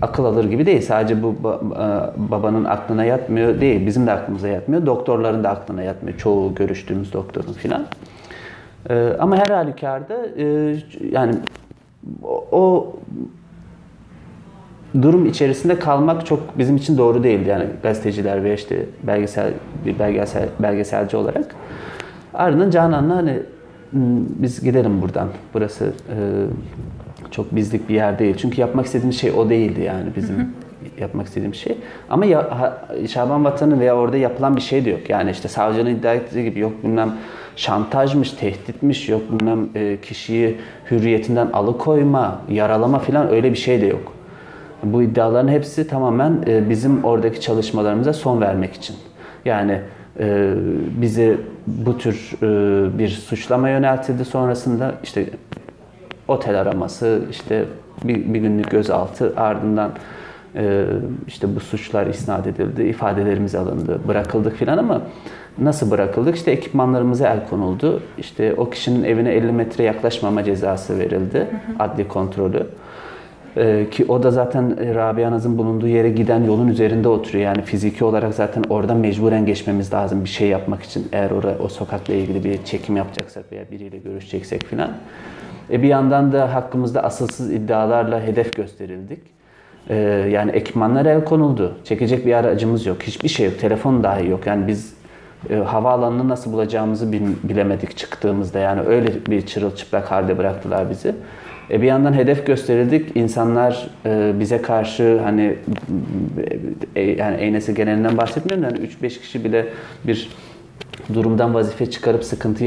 akıl 0.01 0.25
alır 0.25 0.43
gibi 0.43 0.65
değil. 0.65 0.81
Sadece 0.81 1.23
bu 1.23 1.35
ba- 1.43 1.57
e, 1.57 2.31
babanın 2.31 2.65
aklına 2.65 3.03
yatmıyor 3.05 3.61
değil. 3.61 3.85
Bizim 3.85 4.07
de 4.07 4.11
aklımıza 4.11 4.47
yatmıyor. 4.47 4.85
Doktorların 4.85 5.43
da 5.43 5.49
aklına 5.49 5.83
yatmıyor. 5.83 6.17
Çoğu 6.17 6.55
görüştüğümüz 6.55 7.13
doktorun 7.13 7.53
filan. 7.53 7.85
Ee, 8.89 9.09
ama 9.19 9.37
her 9.37 9.45
halükarda 9.49 10.13
e, 10.37 10.75
yani 11.11 11.35
o, 12.23 12.45
o 12.51 12.93
durum 15.01 15.25
içerisinde 15.25 15.79
kalmak 15.79 16.25
çok 16.25 16.57
bizim 16.57 16.75
için 16.75 16.97
doğru 16.97 17.23
değildi 17.23 17.49
yani 17.49 17.65
gazeteciler 17.83 18.43
ve 18.43 18.53
işte 18.53 18.85
belgesel 19.03 19.53
bir 19.85 19.99
belgesel 19.99 20.49
belgeselci 20.59 21.17
olarak. 21.17 21.55
Ardından 22.33 22.69
Canan'la 22.69 23.15
hani 23.15 23.39
"Hmm, 23.91 24.01
biz 24.29 24.63
gidelim 24.63 25.01
buradan. 25.01 25.27
Burası 25.53 25.85
e, 25.85 26.15
çok 27.37 27.55
bizlik 27.55 27.89
bir 27.89 27.95
yer 27.95 28.19
değil. 28.19 28.35
Çünkü 28.37 28.61
yapmak 28.61 28.85
istediğimiz 28.85 29.19
şey 29.19 29.31
o 29.31 29.49
değildi 29.49 29.81
yani 29.81 30.09
bizim 30.15 30.53
yapmak 30.99 31.27
istediğim 31.27 31.55
şey. 31.55 31.77
Ama 32.09 32.25
ya, 32.25 32.73
Şaban 33.09 33.45
Vatanı 33.45 33.79
veya 33.79 33.95
orada 33.95 34.17
yapılan 34.17 34.55
bir 34.55 34.61
şey 34.61 34.85
de 34.85 34.89
yok. 34.89 35.09
Yani 35.09 35.31
işte 35.31 35.47
savcının 35.47 35.89
iddia 35.89 36.13
ettiği 36.13 36.43
gibi 36.43 36.59
yok 36.59 36.83
bilmem 36.83 37.13
şantajmış, 37.55 38.31
tehditmiş, 38.31 39.09
yok 39.09 39.21
bilmem 39.31 39.69
e, 39.75 39.97
kişiyi 40.01 40.57
hürriyetinden 40.91 41.47
alıkoyma, 41.53 42.41
yaralama 42.49 42.99
falan 42.99 43.29
öyle 43.29 43.51
bir 43.51 43.57
şey 43.57 43.81
de 43.81 43.85
yok. 43.85 44.13
Bu 44.83 45.03
iddiaların 45.03 45.47
hepsi 45.47 45.87
tamamen 45.87 46.43
e, 46.47 46.69
bizim 46.69 47.03
oradaki 47.03 47.41
çalışmalarımıza 47.41 48.13
son 48.13 48.41
vermek 48.41 48.73
için. 48.73 48.95
Yani 49.45 49.81
e, 50.19 50.53
bizi 51.01 51.37
bu 51.67 51.97
tür 51.97 52.31
e, 52.41 52.99
bir 52.99 53.09
suçlama 53.09 53.69
yöneltildi 53.69 54.25
sonrasında 54.25 54.95
işte 55.03 55.25
otel 56.27 56.61
araması, 56.61 57.21
işte 57.31 57.65
bir, 58.03 58.33
bir 58.33 58.39
günlük 58.39 58.71
gözaltı 58.71 59.33
ardından 59.37 59.91
e, 60.55 60.85
işte 61.27 61.55
bu 61.55 61.59
suçlar 61.59 62.07
isnat 62.07 62.47
edildi, 62.47 62.83
ifadelerimiz 62.83 63.55
alındı, 63.55 63.99
bırakıldık 64.07 64.55
filan 64.55 64.77
ama 64.77 65.01
nasıl 65.57 65.91
bırakıldık? 65.91 66.35
İşte 66.35 66.51
ekipmanlarımıza 66.51 67.27
el 67.27 67.47
konuldu. 67.49 68.01
İşte 68.17 68.53
o 68.53 68.69
kişinin 68.69 69.03
evine 69.03 69.31
50 69.31 69.51
metre 69.51 69.83
yaklaşmama 69.83 70.43
cezası 70.43 70.99
verildi, 70.99 71.47
adli 71.79 72.07
kontrolü. 72.07 72.67
Ee, 73.57 73.87
ki 73.91 74.05
o 74.07 74.23
da 74.23 74.31
zaten 74.31 74.95
Rabia 74.95 75.31
Naz'ın 75.31 75.57
bulunduğu 75.57 75.87
yere 75.87 76.09
giden 76.09 76.43
yolun 76.43 76.67
üzerinde 76.67 77.07
oturuyor. 77.07 77.45
Yani 77.45 77.61
fiziki 77.61 78.05
olarak 78.05 78.33
zaten 78.33 78.63
orada 78.69 78.93
mecburen 78.93 79.45
geçmemiz 79.45 79.93
lazım 79.93 80.23
bir 80.23 80.29
şey 80.29 80.47
yapmak 80.47 80.83
için. 80.83 81.07
Eğer 81.11 81.31
orada 81.31 81.55
o 81.63 81.67
sokakla 81.67 82.13
ilgili 82.13 82.43
bir 82.43 82.63
çekim 82.65 82.97
yapacaksak 82.97 83.51
veya 83.51 83.71
biriyle 83.71 83.97
görüşeceksek 83.97 84.65
filan. 84.65 84.91
E 85.71 85.83
bir 85.83 85.87
yandan 85.87 86.31
da 86.31 86.53
hakkımızda 86.55 87.03
asılsız 87.03 87.51
iddialarla 87.51 88.21
hedef 88.21 88.55
gösterildik. 88.55 89.19
Ee, 89.89 89.95
yani 90.31 90.51
ekipmanlara 90.51 91.09
el 91.09 91.23
konuldu. 91.25 91.77
Çekecek 91.83 92.25
bir 92.25 92.33
aracımız 92.33 92.85
yok. 92.85 93.03
Hiçbir 93.03 93.29
şey 93.29 93.45
yok. 93.45 93.59
Telefon 93.59 94.03
dahi 94.03 94.27
yok. 94.29 94.47
Yani 94.47 94.67
biz 94.67 94.93
e, 95.49 95.55
havaalanını 95.55 96.29
nasıl 96.29 96.53
bulacağımızı 96.53 97.11
bil- 97.11 97.35
bilemedik 97.43 97.97
çıktığımızda. 97.97 98.59
Yani 98.59 98.81
öyle 98.81 99.07
bir 99.29 99.45
çırılçıplak 99.45 100.11
halde 100.11 100.37
bıraktılar 100.37 100.89
bizi. 100.89 101.15
E 101.71 101.81
bir 101.81 101.87
yandan 101.87 102.13
hedef 102.13 102.45
gösterildik. 102.47 103.17
İnsanlar 103.17 103.87
e, 104.05 104.31
bize 104.39 104.61
karşı 104.61 105.19
hani 105.23 105.55
e, 106.95 107.01
yani 107.03 107.37
Eynesi 107.37 107.73
genelinden 107.73 108.17
bahsetmiyorum 108.17 108.63
da 108.63 108.67
hani 108.67 108.87
3-5 108.87 109.19
kişi 109.19 109.43
bile 109.43 109.65
bir 110.07 110.29
durumdan 111.13 111.53
vazife 111.53 111.91
çıkarıp 111.91 112.23
sıkıntı 112.23 112.63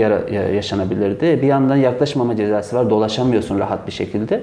yaşanabilirdi. 0.55 1.39
Bir 1.43 1.47
yandan 1.47 1.77
yaklaşmama 1.77 2.37
cezası 2.37 2.77
var. 2.77 2.91
Dolaşamıyorsun 2.91 3.59
rahat 3.59 3.87
bir 3.87 3.93
şekilde. 3.93 4.43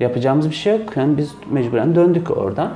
Yapacağımız 0.00 0.50
bir 0.50 0.54
şey 0.54 0.72
yok. 0.78 0.96
Yani 0.96 1.18
biz 1.18 1.34
mecburen 1.50 1.94
döndük 1.94 2.36
oradan. 2.38 2.70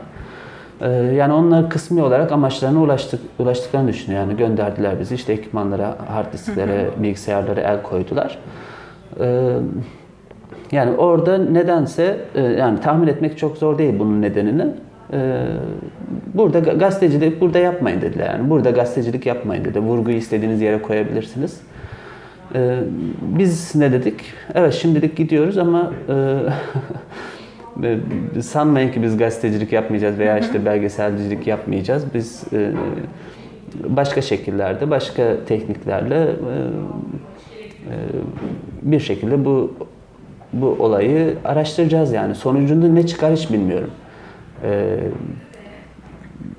Ee, 0.80 0.88
Yani 0.90 1.32
onlar 1.32 1.70
kısmi 1.70 2.02
olarak 2.02 2.32
amaçlarına 2.32 2.80
ulaştık, 2.82 3.20
ulaştıklarını 3.38 3.88
düşünüyor. 3.88 4.20
Yani 4.20 4.36
gönderdiler 4.36 5.00
bizi 5.00 5.14
işte 5.14 5.32
ekipmanlara, 5.32 5.96
hard 6.12 6.32
disklere, 6.32 6.86
bilgisayarlara 6.96 7.60
el 7.60 7.82
koydular. 7.82 8.38
Ee, 9.20 9.50
Yani 10.72 10.96
orada 10.96 11.38
nedense 11.38 12.16
e, 12.34 12.42
yani 12.42 12.80
tahmin 12.80 13.06
etmek 13.06 13.38
çok 13.38 13.56
zor 13.56 13.78
değil 13.78 13.94
bunun 13.98 14.22
nedenini. 14.22 14.66
Ee, 15.12 15.46
Burada 16.34 16.58
ga- 16.58 16.78
gazetecilik 16.78 17.40
burada 17.40 17.58
yapmayın 17.58 18.00
dediler 18.00 18.26
yani. 18.26 18.50
Burada 18.50 18.70
gazetecilik 18.70 19.26
yapmayın 19.26 19.64
dedi. 19.64 19.80
Vurguyu 19.80 20.16
istediğiniz 20.16 20.60
yere 20.60 20.82
koyabilirsiniz. 20.82 21.60
Ee, 22.54 22.78
Biz 23.22 23.74
ne 23.74 23.92
dedik? 23.92 24.14
Evet 24.54 24.74
şimdilik 24.74 25.16
gidiyoruz 25.16 25.58
ama 25.58 25.92
e, 26.08 26.14
e, 28.38 28.42
sanmayın 28.42 28.92
ki 28.92 29.02
biz 29.02 29.16
gazetecilik 29.16 29.72
yapmayacağız 29.72 30.18
veya 30.18 30.38
işte 30.38 30.64
belgeselcilik 30.64 31.46
yapmayacağız. 31.46 32.04
Biz 32.14 32.44
e, 32.52 32.70
başka 33.84 34.22
şekillerde, 34.22 34.90
başka 34.90 35.36
tekniklerle 35.46 36.16
e, 36.24 36.26
e, 37.90 37.94
bir 38.82 39.00
şekilde 39.00 39.44
bu 39.44 39.72
bu 40.52 40.66
olayı 40.66 41.34
araştıracağız 41.44 42.12
yani. 42.12 42.34
Sonucunda 42.34 42.88
ne 42.88 43.06
çıkar 43.06 43.32
hiç 43.32 43.50
bilmiyorum. 43.52 43.90
E, 44.64 44.98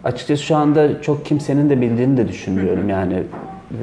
açıkçası 0.03 0.43
şu 0.43 0.55
anda 0.55 1.01
çok 1.01 1.25
kimsenin 1.25 1.69
de 1.69 1.81
bildiğini 1.81 2.17
de 2.17 2.27
düşünmüyorum 2.27 2.89
yani. 2.89 3.13
E, 3.13 3.77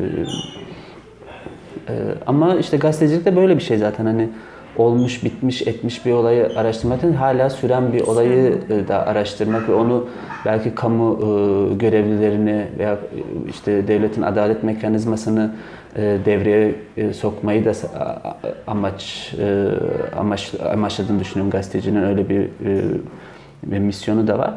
e, 1.88 1.94
ama 2.26 2.54
işte 2.54 2.76
gazetecilik 2.76 3.24
de 3.24 3.36
böyle 3.36 3.56
bir 3.56 3.62
şey 3.62 3.78
zaten 3.78 4.06
hani 4.06 4.28
olmuş, 4.76 5.24
bitmiş, 5.24 5.62
etmiş 5.62 6.06
bir 6.06 6.12
olayı 6.12 6.48
araştırmak 6.56 7.02
değil, 7.02 7.14
hala 7.14 7.50
süren 7.50 7.92
bir 7.92 8.00
olayı 8.00 8.58
e, 8.70 8.88
da 8.88 9.06
araştırmak 9.06 9.68
ve 9.68 9.74
onu 9.74 10.08
belki 10.44 10.74
kamu 10.74 11.12
e, 11.12 11.74
görevlilerini 11.74 12.66
veya 12.78 12.92
e, 12.92 12.96
işte 13.50 13.88
devletin 13.88 14.22
adalet 14.22 14.62
mekanizmasını 14.62 15.54
devreye 16.24 16.74
sokmayı 17.12 17.64
da 17.64 17.72
amaç 18.66 19.34
amaç 20.18 20.52
amaçladığını 20.72 21.20
düşünüyorum 21.20 21.50
gazetecinin. 21.50 22.02
Öyle 22.02 22.28
bir, 22.28 22.48
e, 23.68 23.70
bir 23.72 23.78
misyonu 23.78 24.26
da 24.26 24.38
var. 24.38 24.54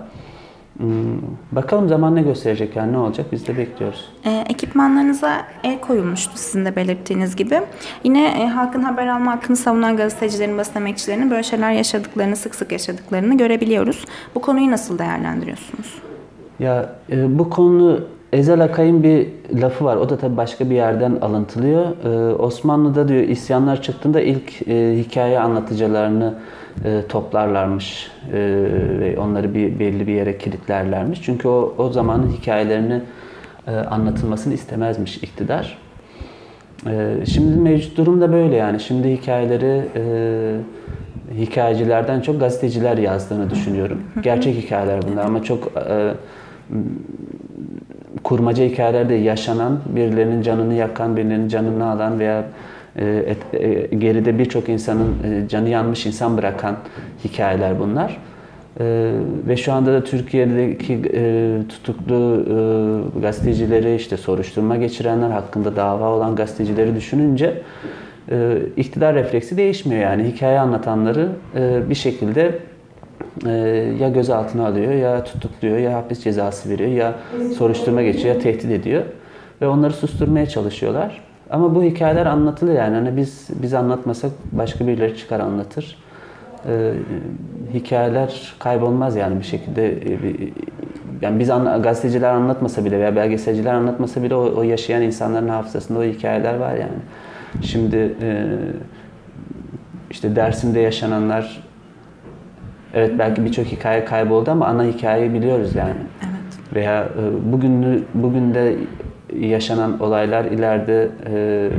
Hmm, 0.77 1.21
Bakalım 1.51 1.89
zaman 1.89 2.15
ne 2.15 2.21
gösterecek 2.21 2.75
yani 2.75 2.93
ne 2.93 2.97
olacak 2.97 3.25
biz 3.31 3.47
de 3.47 3.57
bekliyoruz. 3.57 4.09
E, 4.25 4.43
ekipmanlarınıza 4.49 5.45
el 5.63 5.79
koyulmuştu 5.79 6.31
sizin 6.37 6.65
de 6.65 6.75
belirttiğiniz 6.75 7.35
gibi. 7.35 7.61
Yine 8.03 8.27
e, 8.27 8.47
halkın 8.47 8.81
haber 8.81 9.07
alma 9.07 9.31
hakkını 9.31 9.55
savunan 9.57 9.97
gazetecilerin, 9.97 10.57
basın 10.57 10.75
emekçilerinin 10.79 11.31
böyle 11.31 11.43
şeyler 11.43 11.71
yaşadıklarını, 11.71 12.35
sık 12.35 12.55
sık 12.55 12.71
yaşadıklarını 12.71 13.37
görebiliyoruz. 13.37 14.05
Bu 14.35 14.41
konuyu 14.41 14.71
nasıl 14.71 14.99
değerlendiriyorsunuz? 14.99 16.01
Ya 16.59 16.95
e, 17.11 17.39
bu 17.39 17.49
konu 17.49 17.99
Ezel 18.33 18.63
Akay'ın 18.63 19.03
bir 19.03 19.27
lafı 19.61 19.85
var. 19.85 19.97
O 19.97 20.09
da 20.09 20.17
tabii 20.17 20.37
başka 20.37 20.69
bir 20.69 20.75
yerden 20.75 21.15
alıntılıyor. 21.21 21.85
E, 22.05 22.35
Osmanlı'da 22.35 23.07
diyor 23.07 23.21
isyanlar 23.21 23.81
çıktığında 23.81 24.21
ilk 24.21 24.67
e, 24.67 24.97
hikaye 24.97 25.39
anlatıcılarını 25.39 26.33
e, 26.85 27.01
toplarlarmış 27.09 28.11
e, 28.33 28.37
ve 28.99 29.19
onları 29.19 29.53
bir 29.53 29.79
belli 29.79 30.07
bir 30.07 30.13
yere 30.13 30.37
kilitlerlermiş. 30.37 31.21
Çünkü 31.21 31.47
o 31.47 31.73
o 31.77 31.89
zamanın 31.89 32.31
hikayelerini 32.31 33.01
e, 33.67 33.71
anlatılmasını 33.71 34.53
istemezmiş 34.53 35.17
iktidar. 35.17 35.77
E, 36.87 37.25
şimdi 37.25 37.59
mevcut 37.59 37.97
durum 37.97 38.21
da 38.21 38.33
böyle 38.33 38.55
yani. 38.55 38.79
Şimdi 38.79 39.11
hikayeleri 39.11 39.81
e, 39.95 40.03
hikayecilerden 41.37 42.21
çok 42.21 42.39
gazeteciler 42.39 42.97
yazdığını 42.97 43.49
düşünüyorum. 43.49 44.01
Gerçek 44.23 44.55
hikayeler 44.55 44.99
bunlar 45.11 45.25
ama 45.25 45.43
çok 45.43 45.71
e, 45.89 46.13
kurmaca 48.29 48.63
hikayelerde 48.63 49.13
yaşanan, 49.13 49.79
birilerinin 49.95 50.41
canını 50.41 50.73
yakan, 50.73 51.17
birilerinin 51.17 51.47
canını 51.47 51.91
alan 51.91 52.19
veya 52.19 52.43
e, 52.99 53.35
e, 53.53 53.95
geride 53.95 54.39
birçok 54.39 54.69
insanın 54.69 55.13
e, 55.23 55.47
canı 55.47 55.69
yanmış 55.69 56.05
insan 56.05 56.37
bırakan 56.37 56.77
hikayeler 57.23 57.79
bunlar. 57.79 58.17
E, 58.79 59.11
ve 59.47 59.57
şu 59.57 59.73
anda 59.73 59.93
da 59.93 60.03
Türkiye'deki 60.03 61.01
e, 61.13 61.57
tutuklu 61.69 62.45
e, 63.15 63.19
gazetecileri, 63.19 63.95
işte 63.95 64.17
soruşturma 64.17 64.75
geçirenler 64.75 65.29
hakkında 65.29 65.75
dava 65.75 66.09
olan 66.09 66.35
gazetecileri 66.35 66.95
düşününce 66.95 67.61
e, 68.31 68.57
iktidar 68.77 69.15
refleksi 69.15 69.57
değişmiyor 69.57 70.01
yani. 70.01 70.23
Hikaye 70.23 70.59
anlatanları 70.59 71.29
e, 71.55 71.89
bir 71.89 71.95
şekilde 71.95 72.59
e, 73.45 73.49
ya 73.99 74.09
gözaltına 74.09 74.67
alıyor 74.67 74.93
ya 74.93 75.23
tutukluyor 75.23 75.77
ya 75.77 75.93
hapis 75.97 76.23
cezası 76.23 76.69
veriyor 76.69 76.89
ya 76.89 77.13
soruşturma 77.57 78.01
geçiyor 78.01 78.35
ya 78.35 78.41
tehdit 78.41 78.71
ediyor 78.71 79.03
ve 79.61 79.67
onları 79.67 79.93
susturmaya 79.93 80.45
çalışıyorlar. 80.45 81.21
Ama 81.49 81.75
bu 81.75 81.83
hikayeler 81.83 82.25
anlatılır 82.25 82.73
yani. 82.73 82.95
Hani 82.95 83.17
biz 83.17 83.47
biz 83.49 83.73
anlatmasak 83.73 84.31
başka 84.51 84.87
birileri 84.87 85.17
çıkar 85.17 85.39
anlatır. 85.39 85.97
Ee, 86.67 86.93
hikayeler 87.73 88.53
kaybolmaz 88.59 89.15
yani 89.15 89.39
bir 89.39 89.45
şekilde. 89.45 89.91
Ee, 89.91 90.19
yani 91.21 91.39
biz 91.39 91.49
anla, 91.49 91.77
gazeteciler 91.77 92.29
anlatmasa 92.29 92.85
bile 92.85 92.99
veya 92.99 93.15
belgeselciler 93.15 93.73
anlatmasa 93.73 94.23
bile 94.23 94.35
o, 94.35 94.53
o 94.57 94.63
yaşayan 94.63 95.01
insanların 95.01 95.47
hafızasında 95.47 95.99
o 95.99 96.03
hikayeler 96.03 96.55
var 96.55 96.73
yani. 96.73 96.99
Şimdi 97.61 98.15
e, 98.21 98.45
işte 100.11 100.35
Dersim'de 100.35 100.79
yaşananlar 100.79 101.68
evet 102.93 103.11
belki 103.19 103.45
birçok 103.45 103.65
hikaye 103.65 104.05
kayboldu 104.05 104.51
ama 104.51 104.65
ana 104.65 104.83
hikayeyi 104.83 105.33
biliyoruz 105.33 105.75
yani. 105.75 105.93
Evet. 106.19 106.75
Veya 106.75 107.03
e, 107.03 107.51
bugün 107.51 108.05
bugün 108.13 108.53
de 108.53 108.75
yaşanan 109.39 109.99
olaylar 109.99 110.45
ileride 110.45 111.09
e, 111.31 111.69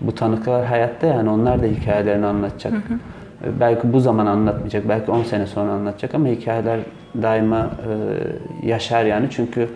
bu 0.00 0.14
tanıklar 0.14 0.66
hayatta 0.66 1.06
yani 1.06 1.30
onlar 1.30 1.62
da 1.62 1.66
hikayelerini 1.66 2.26
anlatacak. 2.26 2.72
Hı 2.72 2.76
hı. 2.76 2.98
E, 3.44 3.60
belki 3.60 3.92
bu 3.92 4.00
zaman 4.00 4.26
anlatmayacak, 4.26 4.88
belki 4.88 5.10
10 5.10 5.22
sene 5.22 5.46
sonra 5.46 5.72
anlatacak 5.72 6.14
ama 6.14 6.28
hikayeler 6.28 6.80
daima 7.22 7.58
e, 7.66 8.68
yaşar 8.68 9.04
yani 9.04 9.26
çünkü 9.30 9.68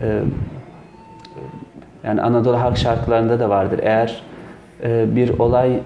e, 0.00 0.20
yani 2.04 2.22
Anadolu 2.22 2.60
halk 2.60 2.76
şarkılarında 2.76 3.40
da 3.40 3.48
vardır. 3.48 3.80
Eğer 3.82 4.22
e, 4.82 5.16
bir 5.16 5.38
olay 5.38 5.80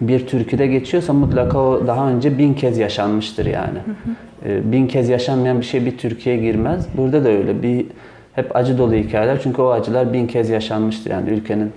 bir 0.00 0.26
türküde 0.26 0.66
geçiyorsa 0.66 1.12
mutlaka 1.12 1.58
o 1.58 1.86
daha 1.86 2.10
önce 2.10 2.38
bin 2.38 2.54
kez 2.54 2.78
yaşanmıştır 2.78 3.46
yani. 3.46 3.78
Hı 3.78 3.90
hı. 3.90 4.48
E, 4.50 4.72
bin 4.72 4.86
kez 4.86 5.08
yaşanmayan 5.08 5.60
bir 5.60 5.66
şey 5.66 5.86
bir 5.86 5.98
Türkiye'ye 5.98 6.42
girmez. 6.42 6.86
Burada 6.96 7.24
da 7.24 7.28
öyle. 7.28 7.62
Bir 7.62 7.86
hep 8.32 8.56
acı 8.56 8.78
dolu 8.78 8.94
hikayeler 8.94 9.40
çünkü 9.42 9.62
o 9.62 9.70
acılar 9.70 10.12
bin 10.12 10.26
kez 10.26 10.50
yaşanmıştır 10.50 11.10
yani 11.10 11.30
ülkenin 11.30 11.72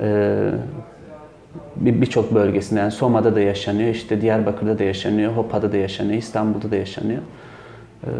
e, 0.00 0.36
birçok 1.76 2.34
bölgesinde 2.34 2.80
yani 2.80 2.90
Soma'da 2.90 3.36
da 3.36 3.40
yaşanıyor, 3.40 3.88
işte 3.88 4.20
Diyarbakır'da 4.20 4.78
da 4.78 4.84
yaşanıyor, 4.84 5.32
Hopa'da 5.32 5.72
da 5.72 5.76
yaşanıyor, 5.76 6.18
İstanbul'da 6.18 6.70
da 6.70 6.76
yaşanıyor. 6.76 7.20
E, 8.04 8.10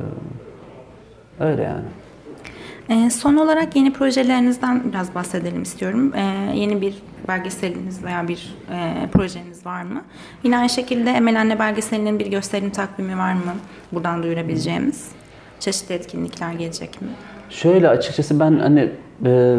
öyle 1.40 1.62
yani. 1.62 1.84
E, 2.90 3.10
son 3.10 3.36
olarak 3.36 3.76
yeni 3.76 3.92
projelerinizden 3.92 4.82
biraz 4.84 5.14
bahsedelim 5.14 5.62
istiyorum. 5.62 6.12
E, 6.14 6.22
yeni 6.54 6.80
bir 6.80 6.94
belgeseliniz 7.28 8.04
veya 8.04 8.28
bir 8.28 8.54
e, 8.72 9.08
projeniz 9.12 9.66
var 9.66 9.82
mı? 9.82 10.02
Yine 10.44 10.58
aynı 10.58 10.68
şekilde 10.68 11.10
Emel 11.10 11.40
Anne 11.40 11.58
belgeselinin 11.58 12.18
bir 12.18 12.26
gösterim 12.26 12.70
takvimi 12.70 13.18
var 13.18 13.32
mı? 13.32 13.54
Buradan 13.92 14.22
duyurabileceğimiz 14.22 15.08
çeşitli 15.60 15.94
etkinlikler 15.94 16.52
gelecek 16.52 17.02
mi? 17.02 17.08
Şöyle 17.50 17.88
açıkçası 17.88 18.40
ben 18.40 18.58
hani 18.58 18.88
e, 19.26 19.56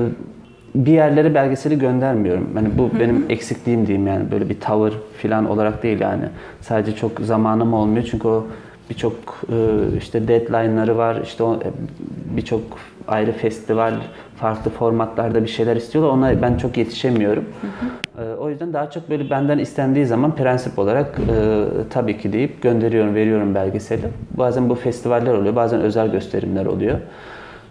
bir 0.76 0.92
yerlere 0.92 1.36
belgeseli 1.36 1.80
göndermiyorum. 1.80 2.50
Hani 2.54 2.78
bu 2.78 2.84
Hı-hı. 2.84 3.00
benim 3.00 3.26
eksikliğim 3.30 3.88
diyeyim 3.88 4.08
yani 4.08 4.32
böyle 4.32 4.50
bir 4.50 4.60
tavır 4.60 4.94
falan 5.22 5.50
olarak 5.50 5.84
değil 5.84 6.00
yani. 6.00 6.24
Sadece 6.62 6.96
çok 6.96 7.20
zamanım 7.20 7.74
olmuyor 7.74 8.08
çünkü 8.12 8.28
o 8.28 8.48
birçok 8.90 9.14
e, 9.50 9.58
işte 9.98 10.28
deadline'ları 10.28 10.98
var. 10.98 11.22
İşte 11.24 11.44
birçok 12.36 12.62
ayrı 13.08 13.32
festival, 13.32 13.94
farklı 14.36 14.72
formatlarda 14.72 15.44
bir 15.44 15.50
şeyler 15.50 15.76
istiyorlar. 15.76 16.12
Ona 16.12 16.42
ben 16.42 16.58
çok 16.58 16.78
yetişemiyorum. 16.78 17.46
Hı 17.62 17.68
hı. 18.22 18.26
E, 18.26 18.36
o 18.36 18.50
yüzden 18.50 18.74
daha 18.74 18.90
çok 18.90 19.10
böyle 19.10 19.30
benden 19.30 19.58
istendiği 19.58 20.06
zaman 20.06 20.36
prensip 20.36 20.80
olarak 20.80 21.20
e, 21.20 21.66
tabii 21.90 22.18
ki 22.18 22.34
deyip 22.34 22.62
gönderiyorum, 22.62 23.16
veriyorum 23.16 23.56
belgeseli. 23.56 24.06
Bazen 24.32 24.70
bu 24.70 24.76
festivaller 24.76 25.34
oluyor, 25.34 25.56
bazen 25.56 25.82
özel 25.82 26.12
gösterimler 26.12 26.66
oluyor. 26.66 27.00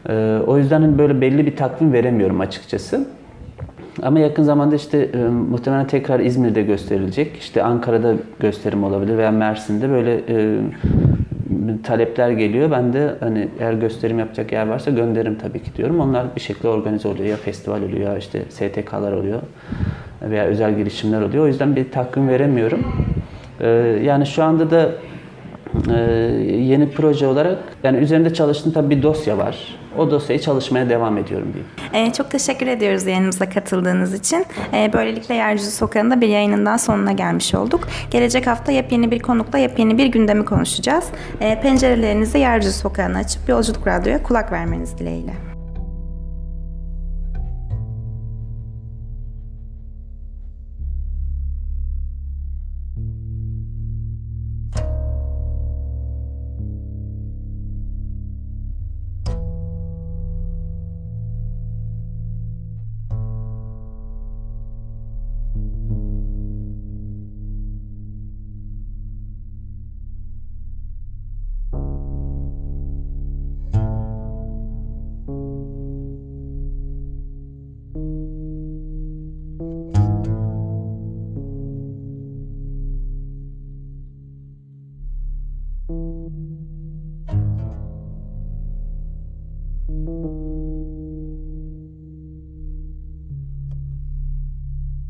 Ee, 0.09 0.39
o 0.47 0.59
yüzden 0.59 0.81
hani 0.83 0.99
böyle 0.99 1.21
belli 1.21 1.47
bir 1.47 1.57
takvim 1.57 1.93
veremiyorum 1.93 2.41
açıkçası. 2.41 3.07
Ama 4.03 4.19
yakın 4.19 4.43
zamanda 4.43 4.75
işte 4.75 4.99
e, 4.99 5.19
muhtemelen 5.29 5.87
tekrar 5.87 6.21
İzmir'de 6.21 6.63
gösterilecek. 6.63 7.37
İşte 7.37 7.63
Ankara'da 7.63 8.15
gösterim 8.41 8.85
olabilir 8.85 9.19
veya 9.19 9.31
Mersin'de 9.31 9.91
böyle 9.91 10.21
e, 10.29 10.59
talepler 11.79 12.31
geliyor. 12.31 12.71
Ben 12.71 12.93
de 12.93 13.15
hani 13.21 13.49
eğer 13.61 13.73
gösterim 13.73 14.19
yapacak 14.19 14.53
yer 14.53 14.67
varsa 14.67 14.91
gönderirim 14.91 15.39
tabii 15.39 15.63
ki 15.63 15.71
diyorum. 15.77 16.01
Onlar 16.01 16.37
bir 16.37 16.41
şekilde 16.41 16.69
organize 16.69 17.09
oluyor. 17.09 17.27
Ya 17.27 17.37
festival 17.37 17.83
oluyor 17.83 18.01
ya 18.01 18.19
işte 18.19 18.43
STK'lar 18.49 19.13
oluyor 19.13 19.41
veya 20.23 20.45
özel 20.45 20.77
girişimler 20.77 21.23
oluyor. 21.23 21.45
O 21.45 21.47
yüzden 21.47 21.77
bir 21.77 21.91
takvim 21.91 22.29
veremiyorum. 22.29 22.87
Ee, 23.61 23.69
yani 24.05 24.27
şu 24.27 24.43
anda 24.43 24.71
da 24.71 24.91
e, 25.95 26.01
yeni 26.47 26.91
proje 26.91 27.27
olarak 27.27 27.59
yani 27.83 27.99
üzerinde 27.99 28.35
çalıştığım 28.35 28.73
tabii 28.73 28.97
bir 28.97 29.03
dosya 29.03 29.39
var. 29.39 29.80
O 29.99 30.11
dosyayı 30.11 30.41
çalışmaya 30.41 30.89
devam 30.89 31.19
ediyorum 31.19 31.49
diyeyim. 31.53 32.09
Ee, 32.09 32.13
çok 32.13 32.31
teşekkür 32.31 32.67
ediyoruz 32.67 33.07
yayınımıza 33.07 33.49
katıldığınız 33.49 34.15
için. 34.15 34.47
Ee, 34.75 34.91
böylelikle 34.93 35.35
Yeryüzü 35.35 35.71
Sokağı'nda 35.71 36.21
bir 36.21 36.29
yayınından 36.29 36.77
sonuna 36.77 37.13
gelmiş 37.13 37.55
olduk. 37.55 37.89
Gelecek 38.11 38.47
hafta 38.47 38.73
yepyeni 38.73 39.11
bir 39.11 39.19
konukla 39.19 39.59
yepyeni 39.59 39.99
bir 39.99 40.07
gündemi 40.07 40.45
konuşacağız. 40.45 41.05
Ee, 41.41 41.61
pencerelerinizi 41.61 42.39
Yeryüzü 42.39 42.73
Sokağı'na 42.73 43.19
açıp 43.19 43.49
Yolculuk 43.49 43.87
Radyo'ya 43.87 44.23
kulak 44.23 44.53
vermeniz 44.53 44.99
dileğiyle. 44.99 45.50